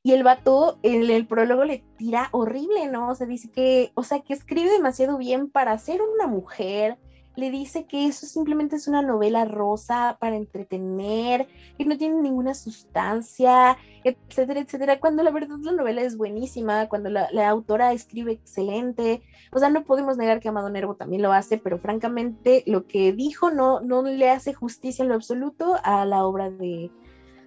[0.01, 3.09] Y el vato, en el prólogo le tira horrible, ¿no?
[3.09, 6.97] O sea, dice que, o sea, que escribe demasiado bien para ser una mujer,
[7.35, 12.53] le dice que eso simplemente es una novela rosa para entretener, que no tiene ninguna
[12.53, 19.21] sustancia, etcétera, etcétera, cuando la verdad la novela es buenísima, cuando la, autora escribe excelente,
[19.51, 23.13] o sea, no podemos negar que Amado Nervo también lo hace, pero francamente lo que
[23.13, 26.91] dijo no, no le hace justicia en lo absoluto a la obra de,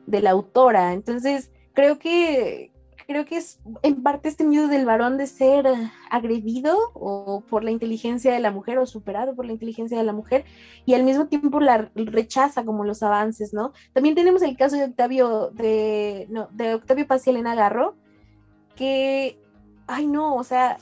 [0.07, 2.72] de la autora, entonces creo que,
[3.07, 5.67] creo que es en parte este miedo del varón de ser
[6.11, 10.13] agredido o por la inteligencia de la mujer o superado por la inteligencia de la
[10.13, 10.45] mujer
[10.87, 13.73] y al mismo tiempo la rechaza como los avances, ¿no?
[13.93, 17.95] También tenemos el caso de Octavio de de Octavio Paz y Elena Garro
[18.77, 19.39] que
[19.87, 20.79] ay no, o sea,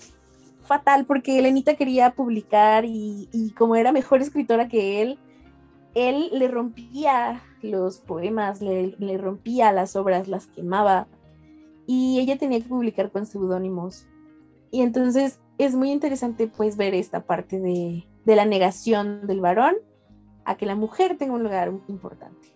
[0.62, 5.18] fatal porque Elenita quería publicar y, como era mejor escritora que él,
[5.94, 11.08] él le rompía los poemas, le, le rompía las obras, las quemaba
[11.92, 14.06] y ella tenía que publicar con seudónimos.
[14.70, 19.74] Y entonces es muy interesante pues ver esta parte de, la negación del varón
[20.44, 22.54] a que la mujer tenga un lugar importante.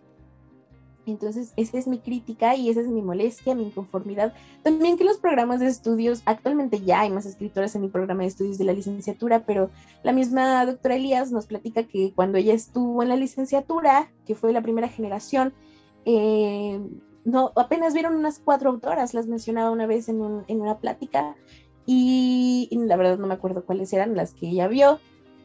[1.04, 4.34] Entonces, esa es mi crítica y esa es mi molestia, mi inconformidad.
[4.62, 8.28] También que los programas de estudios, actualmente ya hay más escritoras en mi programa de
[8.28, 9.68] estudios de la licenciatura, pero
[10.04, 14.52] la misma doctora Elías nos platica que cuando ella estuvo en la licenciatura, que fue
[14.52, 15.52] la primera generación,
[16.04, 16.80] eh,
[17.24, 21.36] no, apenas vieron unas cuatro autoras, las mencionaba una vez en, una plática
[21.86, 24.98] y, la verdad no me acuerdo cuáles eran las que ella vio,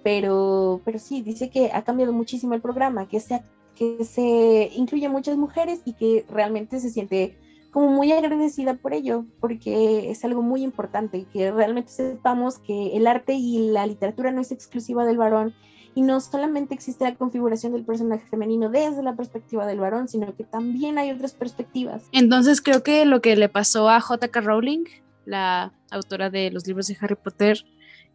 [0.04, 3.44] pero, pero sí, dice que ha cambiado muchísimo el programa, que se,
[3.76, 7.38] que se incluye muchas mujeres y que realmente se siente
[7.72, 13.08] como muy agradecida por ello, porque es algo muy importante, que realmente sepamos que el
[13.08, 15.54] arte y la literatura no es exclusiva del varón
[15.96, 20.36] y no solamente existe la configuración del personaje femenino desde la perspectiva del varón, sino
[20.36, 22.04] que también hay otras perspectivas.
[22.12, 24.42] Entonces creo que lo que le pasó a J.K.
[24.42, 24.86] Rowling,
[25.26, 27.66] la autora de los libros de Harry Potter,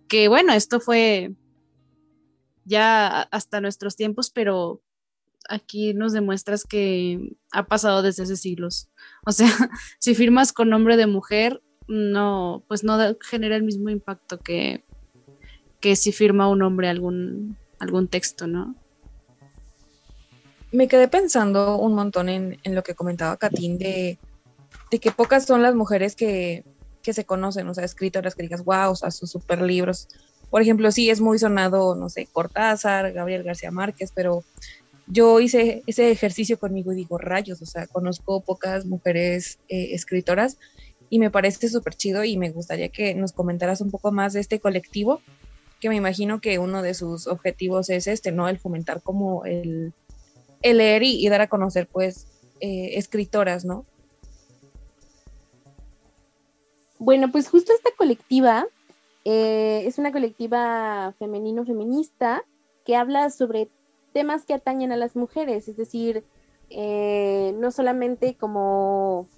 [0.08, 1.34] que bueno, esto fue
[2.64, 4.80] ya hasta nuestros tiempos, pero
[5.48, 8.88] aquí nos demuestras que ha pasado desde hace siglos.
[9.26, 9.48] O sea,
[9.98, 14.84] si firmas con nombre de mujer, no, pues no genera el mismo impacto que,
[15.80, 18.74] que si firma un hombre algún algún texto, ¿no?
[20.72, 24.18] Me quedé pensando un montón en, lo que comentaba Katín de,
[24.90, 26.64] que pocas son las mujeres que,
[27.02, 30.08] se conocen, o sea, escritoras que digas, wow, o sea, sus super libros.
[30.50, 34.42] Por ejemplo, sí es muy sonado, no sé, Cortázar, Gabriel García Márquez, pero
[35.06, 40.58] yo hice ese ejercicio conmigo y digo, rayos, o sea, conozco pocas mujeres eh, escritoras
[41.10, 44.40] y me parece súper chido y me gustaría que nos comentaras un poco más de
[44.40, 45.20] este colectivo
[45.84, 48.48] que me imagino que uno de sus objetivos es este, ¿no?
[48.48, 49.92] El fomentar como el,
[50.62, 52.26] leer y, dar a conocer, pues,
[52.60, 53.84] eh, escritoras, ¿no?
[56.98, 58.66] Bueno, pues justo esta colectiva
[59.26, 62.42] eh, es una colectiva femenino-feminista
[62.86, 63.68] que habla sobre
[64.14, 66.24] temas que atañen a las mujeres, es decir,
[66.70, 69.28] eh, no solamente como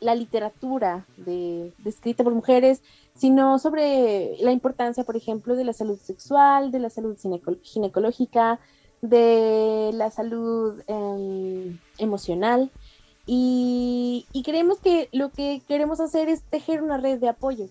[0.00, 2.82] la literatura de, escrita por mujeres,
[3.14, 7.16] sino sobre la importancia, por ejemplo, de la salud sexual, de la salud
[7.62, 8.60] ginecológica,
[9.02, 12.70] de la salud em, emocional.
[13.26, 17.66] Y, y, creemos que lo que queremos hacer es tejer una red de apoyo.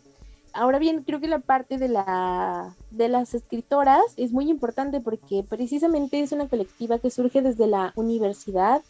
[0.54, 5.44] Ahora bien, creo que la parte de, la, de las escritoras es muy importante porque
[5.48, 8.82] precisamente es una colectiva que surge desde la universidad,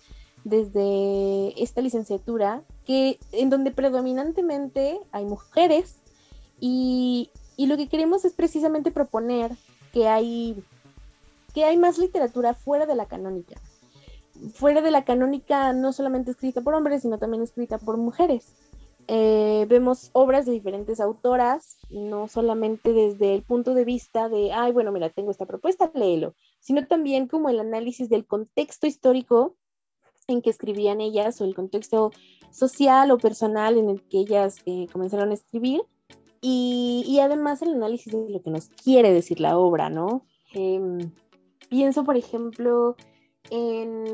[0.43, 5.97] desde esta licenciatura, que en donde predominantemente hay mujeres
[6.59, 9.51] y, lo que queremos es precisamente proponer
[9.91, 10.63] que hay,
[11.53, 13.59] que hay más literatura fuera de la canónica.
[14.53, 18.53] Fuera de la canónica no solamente escrita por hombres, sino también escrita por mujeres.
[19.09, 24.73] Eh, vemos obras de diferentes autoras, no solamente desde el punto de vista de, ay,
[24.73, 29.55] bueno, mira, tengo esta propuesta, léelo, sino también como el análisis del contexto histórico
[30.28, 32.11] en que escribían ellas o el contexto
[32.51, 35.82] social o personal en el que ellas eh, comenzaron a escribir
[36.41, 40.25] y, además el análisis de lo que nos quiere decir la obra, ¿no?
[40.53, 41.11] Em,
[41.69, 42.95] pienso, por ejemplo,
[43.49, 44.05] en,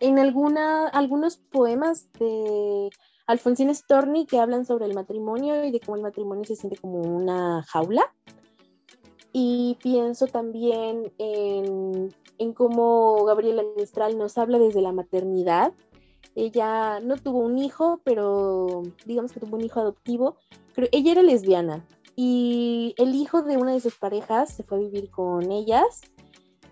[0.00, 2.90] en alguna, algunos poemas de
[3.26, 7.00] Alfonsín Storni que hablan sobre el matrimonio y de cómo el matrimonio se siente como
[7.00, 8.12] una jaula.
[9.32, 15.72] Y pienso también en, en cómo Gabriela Mistral nos habla desde la maternidad.
[16.34, 20.36] Ella no tuvo un hijo, pero digamos que tuvo un hijo adoptivo.
[20.74, 21.84] Pero ella era lesbiana
[22.22, 26.02] y el hijo de una de sus parejas se fue a vivir con ellas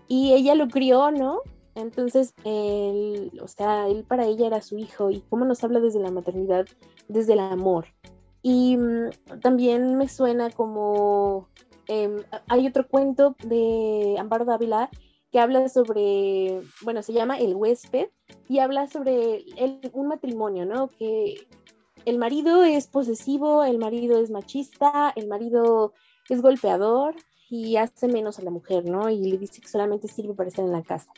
[0.07, 1.41] y ella lo crió, ¿no?
[1.73, 5.99] Entonces, él, o sea, él para ella era su hijo y cómo nos habla desde
[5.99, 6.67] la maternidad,
[7.07, 7.85] desde el amor.
[8.43, 9.09] Y mm,
[9.41, 11.47] también me suena como,
[11.89, 14.89] em, hay otro cuento de Amparo Dávila
[15.31, 18.09] que habla sobre, bueno, se llama El huésped
[18.47, 19.45] y habla sobre
[19.93, 20.89] un matrimonio, ¿no?
[20.89, 21.47] Que
[22.05, 25.93] el marido es posesivo, el marido es machista, el marido
[26.29, 27.15] es golpeador
[27.49, 29.09] y hace menos a la mujer, ¿no?
[29.09, 31.11] Y le dice que solamente sirve para estar en la casa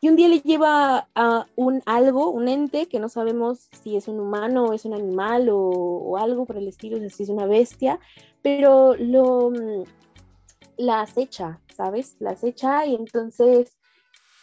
[0.00, 4.06] y un día le lleva a un algo, un ente que no sabemos si es
[4.06, 7.98] un humano o es un animal o, algo por el estilo, si es una bestia,
[8.42, 9.50] pero lo
[10.78, 12.16] la acecha, ¿sabes?
[12.20, 13.76] La acecha y entonces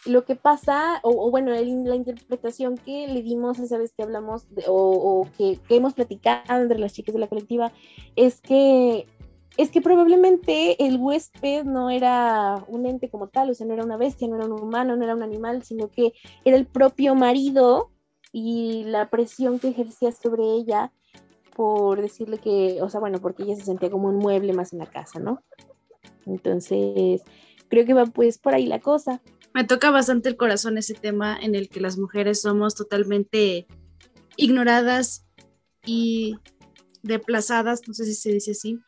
[0.04, 5.26] lo que pasa, o, bueno, la interpretación que le dimos esa vez que hablamos, o,
[5.36, 7.72] que, que, hemos platicado entre las chicas de la colectiva,
[8.14, 9.08] es que
[9.56, 13.84] es que probablemente el huésped no era un ente como tal, o sea, no era
[13.84, 16.12] una bestia, no era un humano, no era un animal, sino que
[16.44, 17.90] era el propio marido
[18.32, 20.92] y la presión que ejercía sobre ella
[21.54, 24.78] por decirle que, o sea, bueno, porque ella se sentía como un mueble más en
[24.80, 25.42] la casa, ¿no?
[26.26, 27.22] Entonces,
[27.68, 29.22] creo que va pues por ahí la cosa.
[29.54, 33.66] Me toca bastante el corazón ese tema en el que las mujeres somos totalmente
[34.36, 35.26] ignoradas
[35.84, 36.36] y
[37.02, 38.80] deplazadas, no sé si se dice así,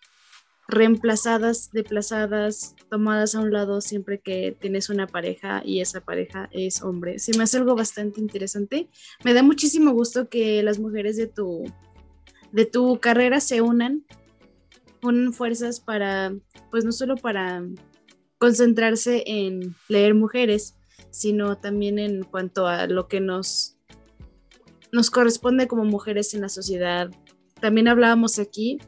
[0.69, 6.83] reemplazadas, desplazadas, tomadas a un lado siempre que tienes una pareja y esa pareja es
[6.83, 7.19] hombre.
[7.19, 8.91] Se me hace algo bastante interesante.
[9.25, 11.65] Me da muchísimo gusto que las mujeres de tu,
[12.53, 14.05] de tu carrera se unan,
[15.03, 16.35] unan fuerzas para,
[16.71, 17.65] pues no solo para
[18.39, 20.77] concentrarse en leer mujeres,
[21.11, 23.77] sino también en cuanto a lo que nos,
[24.93, 27.11] nos corresponde como mujeres en la sociedad.
[27.61, 28.79] También hablábamos aquí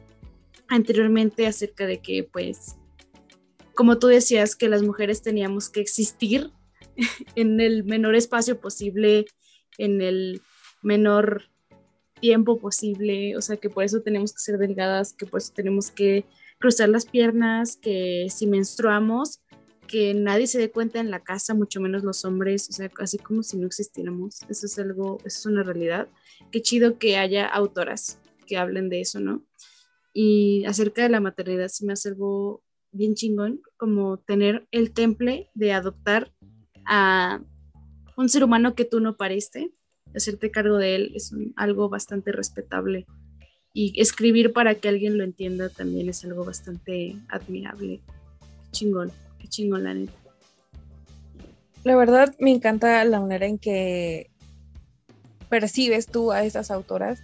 [0.67, 2.77] anteriormente acerca de que, pues,
[3.75, 6.51] como tú decías, que las mujeres teníamos que existir
[7.35, 9.25] en el menor espacio posible,
[9.77, 10.41] en el
[10.81, 11.50] menor
[12.21, 15.91] tiempo posible, o sea que por eso tenemos que ser delgadas, que por eso tenemos
[15.91, 16.25] que
[16.59, 19.41] cruzar las piernas, que si menstruamos,
[19.87, 23.17] que nadie se dé cuenta en la casa, mucho menos los hombres, o sea, así
[23.17, 24.43] como si no existiéramos.
[24.47, 26.07] Eso es algo, eso es una realidad.
[26.51, 29.43] Qué chido que haya autoras que hablen de eso, ¿no?
[30.13, 35.49] y acerca de la maternidad se me hace algo bien chingón, como tener el temple
[35.53, 36.33] de adoptar
[36.85, 37.41] a
[38.17, 39.71] un ser humano que tú no pariste,
[40.15, 43.05] hacerte cargo de él es algo bastante respetable
[43.73, 48.01] y escribir para que alguien lo entienda también es algo bastante admirable.
[48.39, 50.13] Qué chingón, qué chingón la neta.
[51.83, 54.29] La verdad me encanta la manera en que
[55.49, 57.23] percibes tú a esas autoras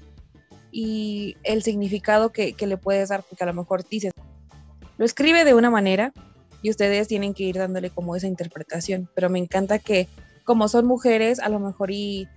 [0.72, 4.14] y el significado que, le puedes dar, porque a lo mejor dices,
[4.98, 6.12] lo escribe de una manera
[6.62, 9.10] y ustedes tienen que ir dándole como esa interpretación.
[9.14, 10.08] Pero me encanta que
[10.44, 12.28] como son mujeres, a lo mejor y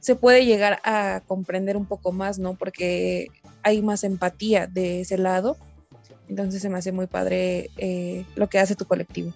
[0.00, 2.54] se puede llegar a comprender un poco más, ¿no?
[2.54, 3.28] Porque
[3.62, 5.56] hay más empatía de ese lado.
[6.28, 9.32] Entonces se me hace muy padre eh, lo que hace tu colectivo.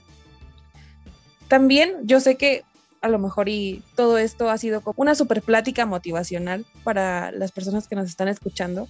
[1.49, 2.65] También yo sé que
[3.03, 7.53] a lo mejor y todo esto ha sido como una super plática motivacional para las
[7.53, 8.89] personas que nos están escuchando.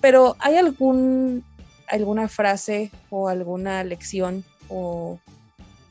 [0.00, 1.44] Pero ¿hay algún
[1.86, 5.18] alguna frase o alguna lección o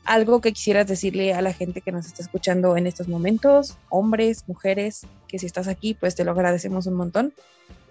[0.04, 4.44] algo que quisieras decirle a la gente que nos está escuchando en estos momentos, hombres,
[4.46, 7.32] mujeres, que si estás aquí, pues te lo agradecemos un montón.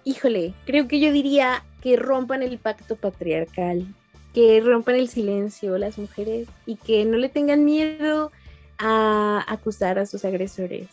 [0.04, 3.86] Híjole, creo que yo diría que rompan el pacto patriarcal,
[4.34, 8.32] que rompan el silencio las mujeres y que no le tengan miedo
[8.78, 10.88] a acusar a sus agresores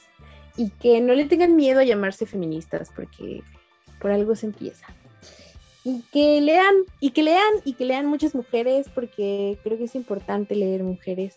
[0.58, 3.44] y que no le tengan miedo a llamarse feministas porque
[4.00, 4.86] por algo se empieza
[6.12, 10.56] que lean, y que lean, y que lean muchas mujeres, porque creo que es importante
[10.56, 11.36] leer mujeres.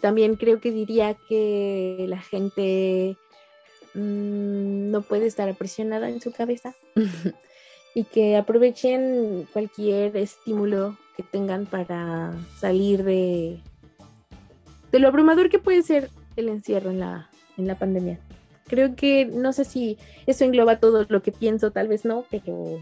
[0.00, 3.16] también creo que diría que la gente
[3.94, 6.74] mm, no puede estar aprisionada en su cabeza
[7.94, 13.60] y que aprovechen cualquier estímulo que tengan para salir de,
[14.90, 18.18] de lo abrumador que puede ser el encierro en la, en la pandemia.
[18.66, 22.80] Creo que no sé si eso engloba todo lo que pienso, tal vez no, pero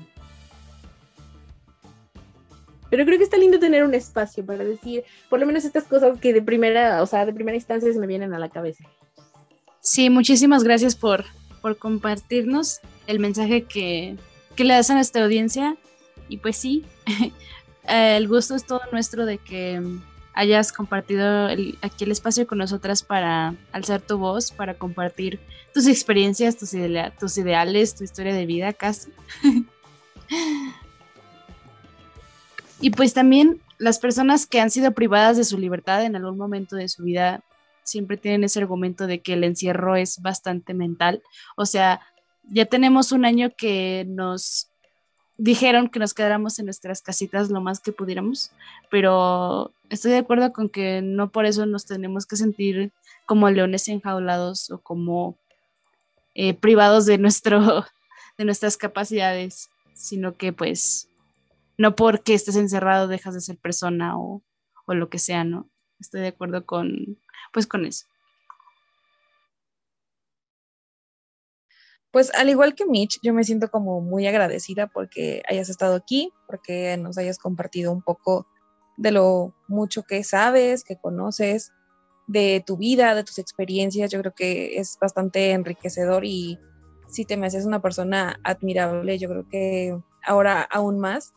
[2.91, 6.18] pero creo que está lindo tener un espacio para decir por lo menos estas cosas
[6.18, 8.85] que de primera, o sea, de primera instancia se me vienen a la cabeza.
[9.81, 11.24] Sí, muchísimas gracias por,
[11.62, 14.16] por compartirnos el mensaje que,
[14.57, 15.76] que le das a nuestra audiencia.
[16.28, 16.85] Y pues sí,
[17.89, 19.81] el gusto es todo nuestro de que
[20.41, 21.49] hayas compartido
[21.82, 25.38] aquí el espacio con nosotras para alzar tu voz, para compartir
[25.74, 29.12] tus experiencias, tus, ideales, tu historia de vida casi.
[32.80, 36.74] y pues también las personas que han sido privadas de su libertad en algún momento
[36.74, 37.43] de su vida
[37.82, 41.22] siempre tienen ese argumento de que el encierro es bastante mental.
[41.55, 42.01] O sea,
[42.49, 44.70] ya tenemos un año que nos
[45.36, 48.53] dijeron que nos quedáramos en nuestras casitas lo más que pudiéramos,
[48.91, 52.93] pero estoy de acuerdo con que no por eso nos tenemos que sentir
[53.26, 55.38] como leones enjaulados o como
[56.34, 57.61] eh, privados de, nuestro,
[58.38, 61.09] de nuestras capacidades, sino que pues
[61.76, 64.43] no porque estés encerrado dejas de ser persona o,
[64.86, 65.68] o lo que sea, ¿no?
[65.99, 67.18] Estoy de acuerdo con,
[67.53, 68.07] pues con eso.
[72.11, 76.32] Pues al igual que Mitch, yo me siento como muy agradecida porque hayas estado aquí,
[76.49, 78.47] porque nos hayas compartido un poco
[78.97, 81.72] de lo mucho que sabes, que conoces,
[82.26, 84.11] de tu vida, de tus experiencias.
[84.11, 86.59] Yo creo que es bastante enriquecedor y
[87.09, 91.32] si te me haces una persona admirable, yo creo que ahora aún más.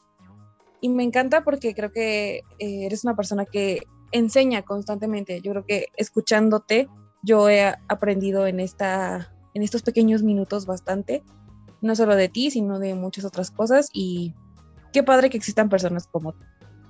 [0.81, 5.41] Y me encanta porque creo que eh, eres una persona que enseña constantemente.
[5.41, 6.87] Yo creo que escuchándote,
[7.23, 11.23] yo he aprendido en esta en estos pequeños minutos bastante,
[11.81, 14.33] no solo de ti, sino de muchas otras cosas y
[14.91, 16.43] qué padre que existan personas como tú.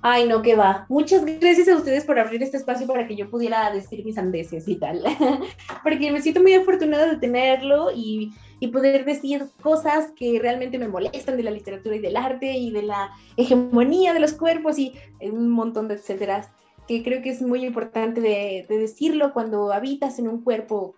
[0.06, 0.84] Ay, no, que va.
[0.90, 4.68] Muchas gracias a ustedes por abrir este espacio para que yo pudiera decir mis andeses
[4.68, 5.02] y tal.
[5.82, 8.30] Porque me siento muy afortunada de tenerlo y,
[8.60, 12.70] y, poder decir cosas que realmente me molestan de la literatura y del arte y
[12.70, 14.92] de la hegemonía de los cuerpos y
[15.22, 16.52] un montón de etcétera.
[16.86, 20.96] Que creo que es muy importante de, de decirlo cuando habitas en un cuerpo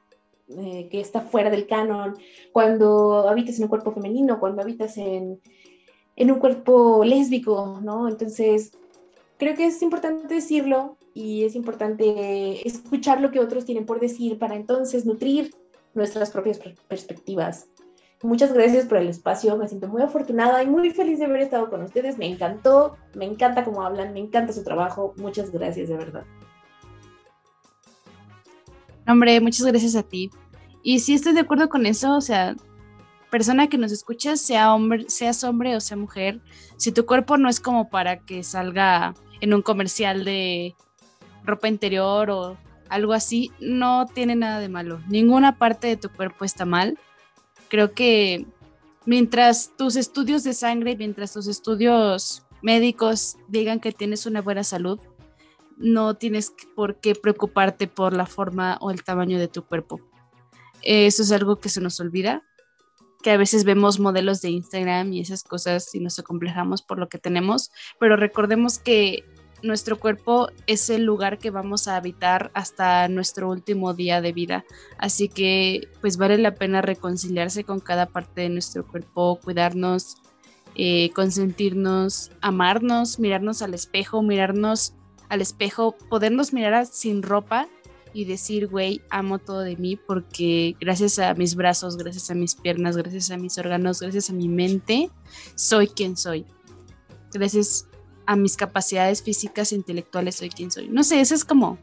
[0.48, 2.16] eh, que está fuera del canon,
[2.50, 5.40] cuando habitas en un cuerpo femenino, cuando habitas en,
[6.16, 8.08] en un cuerpo lésbico, ¿no?
[8.08, 8.72] Entonces,
[9.38, 14.38] creo que es importante decirlo y es importante escuchar lo que otros tienen por decir
[14.38, 15.54] para entonces nutrir
[15.94, 17.68] nuestras propias perspectivas.
[18.22, 21.68] Muchas gracias por el espacio, me siento muy afortunada y muy feliz de haber estado
[21.68, 25.96] con ustedes, me encantó, me encanta cómo hablan, me encanta su trabajo, muchas gracias de
[25.96, 26.24] verdad.
[29.06, 30.30] Hombre, muchas gracias a ti.
[30.82, 32.56] Y sí estoy de acuerdo con eso, o sea,
[33.30, 36.40] persona que nos escucha, sea hombre, seas hombre o sea mujer,
[36.76, 40.74] si tu cuerpo no es como para que salga en un comercial de
[41.44, 42.58] ropa interior o
[42.88, 45.00] algo así, no tiene nada de malo.
[45.08, 46.98] Ninguna parte de tu cuerpo está mal.
[47.68, 48.46] Creo que
[49.04, 55.00] mientras tus estudios de sangre, mientras tus estudios médicos digan que tienes una buena salud,
[55.76, 60.00] no tienes por qué preocuparte por la forma o el tamaño de tu cuerpo.
[60.82, 62.42] Eso es algo que se nos olvida,
[63.26, 67.08] que a veces vemos modelos de Instagram y esas cosas y nos acomplejamos por lo
[67.08, 69.24] que tenemos, pero recordemos que
[69.64, 74.64] nuestro cuerpo es el lugar que vamos a habitar hasta nuestro último día de vida.
[74.96, 80.18] Así que pues vale la pena reconciliarse con cada parte de nuestro cuerpo, cuidarnos
[80.76, 84.94] eh, consentirnos, amarnos, mirarnos al espejo, mirarnos
[85.28, 87.66] al espejo, podernos mirar sin ropa
[88.16, 92.54] y decir, güey, amo todo de mí porque gracias a mis brazos, gracias a mis
[92.54, 95.10] piernas, gracias a mis órganos, gracias a mi mente,
[95.54, 96.46] soy quien soy.
[97.34, 97.86] Gracias
[98.24, 100.88] a mis capacidades físicas e intelectuales, soy quien soy.
[100.88, 101.78] No sé, esa es como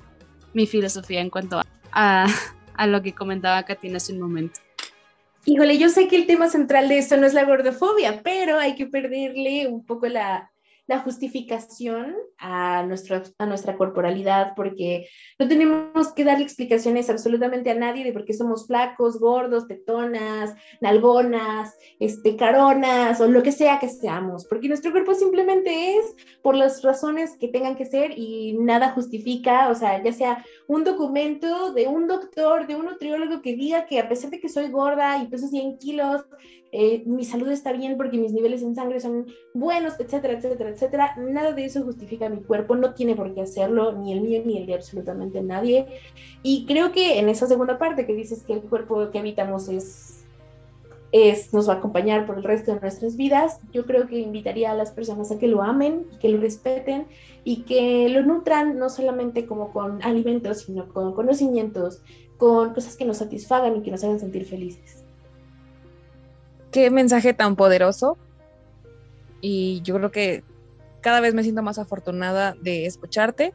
[0.54, 1.62] mi filosofía en cuanto
[1.92, 2.26] a,
[2.74, 4.60] a, lo que comentaba Katina hace un momento.
[5.46, 8.74] Híjole, yo sé que el tema central de esto no es la gordofobia, pero hay
[8.74, 10.52] que perderle un poco la,
[10.88, 15.08] la justificación a, nuestra, a nuestra corporalidad, porque
[15.40, 20.54] no tenemos que darle explicaciones absolutamente a nadie de por qué somos flacos, gordos, tetonas,
[20.82, 26.56] nalgonas, este, caronas o lo que sea que seamos, porque nuestro cuerpo simplemente es por
[26.56, 31.74] las razones que tengan que ser y nada justifica, o sea, ya sea un documento
[31.74, 35.18] de un doctor, de un nutriólogo que diga que a pesar de que soy gorda
[35.20, 36.26] y peso 100 kilos,
[36.76, 41.16] eh, mi salud está bien porque mis niveles en sangre son buenos, etcétera, etcétera, etcétera.
[41.18, 44.58] Nada de eso justifica mi cuerpo, no tiene por qué hacerlo, ni el mío ni
[44.58, 45.86] el de absolutamente nadie.
[46.42, 50.26] Y creo que en esa segunda parte que dices que el cuerpo que habitamos es,
[51.12, 54.72] es, nos va a acompañar por el resto de nuestras vidas, yo creo que invitaría
[54.72, 57.06] a las personas a que lo amen, que lo respeten
[57.44, 62.02] y que lo nutran no solamente como con alimentos, sino con conocimientos,
[62.38, 65.03] con cosas que nos satisfagan y que nos hagan sentir felices
[66.74, 68.18] qué mensaje tan poderoso.
[69.40, 70.44] Y yo creo que
[71.00, 73.54] cada vez me siento más afortunada de escucharte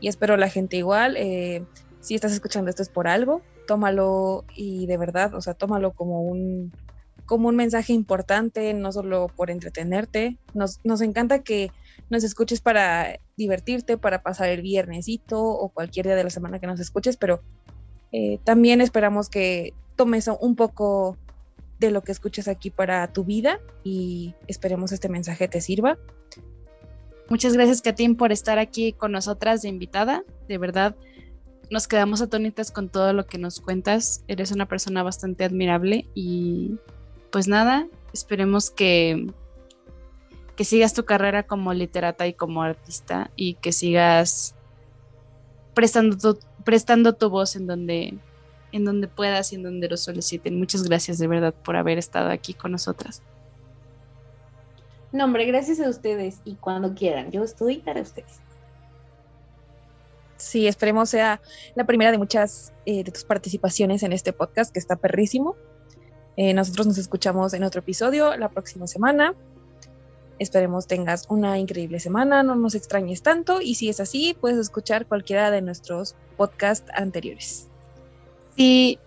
[0.00, 1.16] y espero la gente igual.
[1.16, 1.64] Eh,
[2.00, 6.22] si estás escuchando esto es por algo, tómalo y de verdad, o sea, tómalo como
[6.22, 6.72] un,
[7.26, 10.36] como un mensaje importante, no solo por entretenerte.
[10.54, 11.70] Nos, nos encanta que
[12.10, 16.66] nos escuches para divertirte, para pasar el viernesito o cualquier día de la semana que
[16.66, 17.40] nos escuches, pero
[18.12, 21.16] eh, también esperamos que tomes un poco
[21.80, 25.98] de lo que escuches aquí para tu vida y esperemos este mensaje te sirva.
[27.28, 30.22] Muchas gracias, Katin, por estar aquí con nosotras de invitada.
[30.46, 30.94] De verdad,
[31.70, 34.22] nos quedamos atónitas con todo lo que nos cuentas.
[34.28, 36.76] Eres una persona bastante admirable y
[37.30, 39.32] pues nada, esperemos que,
[40.56, 44.54] que sigas tu carrera como literata y como artista y que sigas
[45.72, 48.18] prestando tu, prestando tu voz en donde
[48.72, 50.58] en donde puedas y en donde lo soliciten.
[50.58, 53.22] Muchas gracias de verdad por haber estado aquí con nosotras.
[55.12, 58.40] No, hombre, gracias a ustedes y cuando quieran, yo estoy para ustedes.
[60.36, 61.40] Sí, esperemos sea
[61.74, 65.56] la primera de muchas eh, de tus participaciones en este podcast que está perrísimo.
[66.36, 69.34] Eh, nosotros nos escuchamos en otro episodio la próxima semana.
[70.38, 75.06] Esperemos tengas una increíble semana, no nos extrañes tanto y si es así, puedes escuchar
[75.06, 77.69] cualquiera de nuestros podcasts anteriores.
[78.60, 78.98] Sí,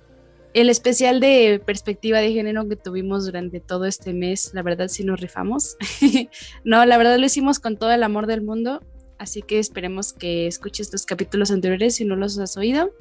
[0.56, 5.04] el especial de perspectiva de género que tuvimos durante todo este mes, la verdad sí
[5.04, 5.78] nos rifamos.
[6.64, 8.82] no, la verdad lo hicimos con todo el amor del mundo,
[9.20, 12.96] así que esperemos que escuches los capítulos anteriores si no los has oído.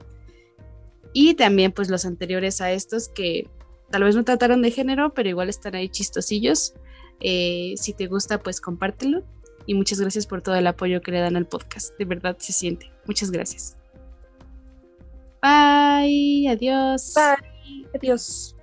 [1.14, 3.48] Y también pues los anteriores a estos que
[3.90, 6.74] tal vez no trataron de género, pero igual están ahí chistosillos.
[7.20, 9.22] Eh, si te gusta, pues compártelo.
[9.64, 11.96] Y muchas gracias por todo el apoyo que le dan al podcast.
[11.96, 12.92] De verdad se siente.
[13.06, 13.78] Muchas gracias.
[15.42, 17.14] Bye, adiós.
[17.14, 18.54] Bye, adiós.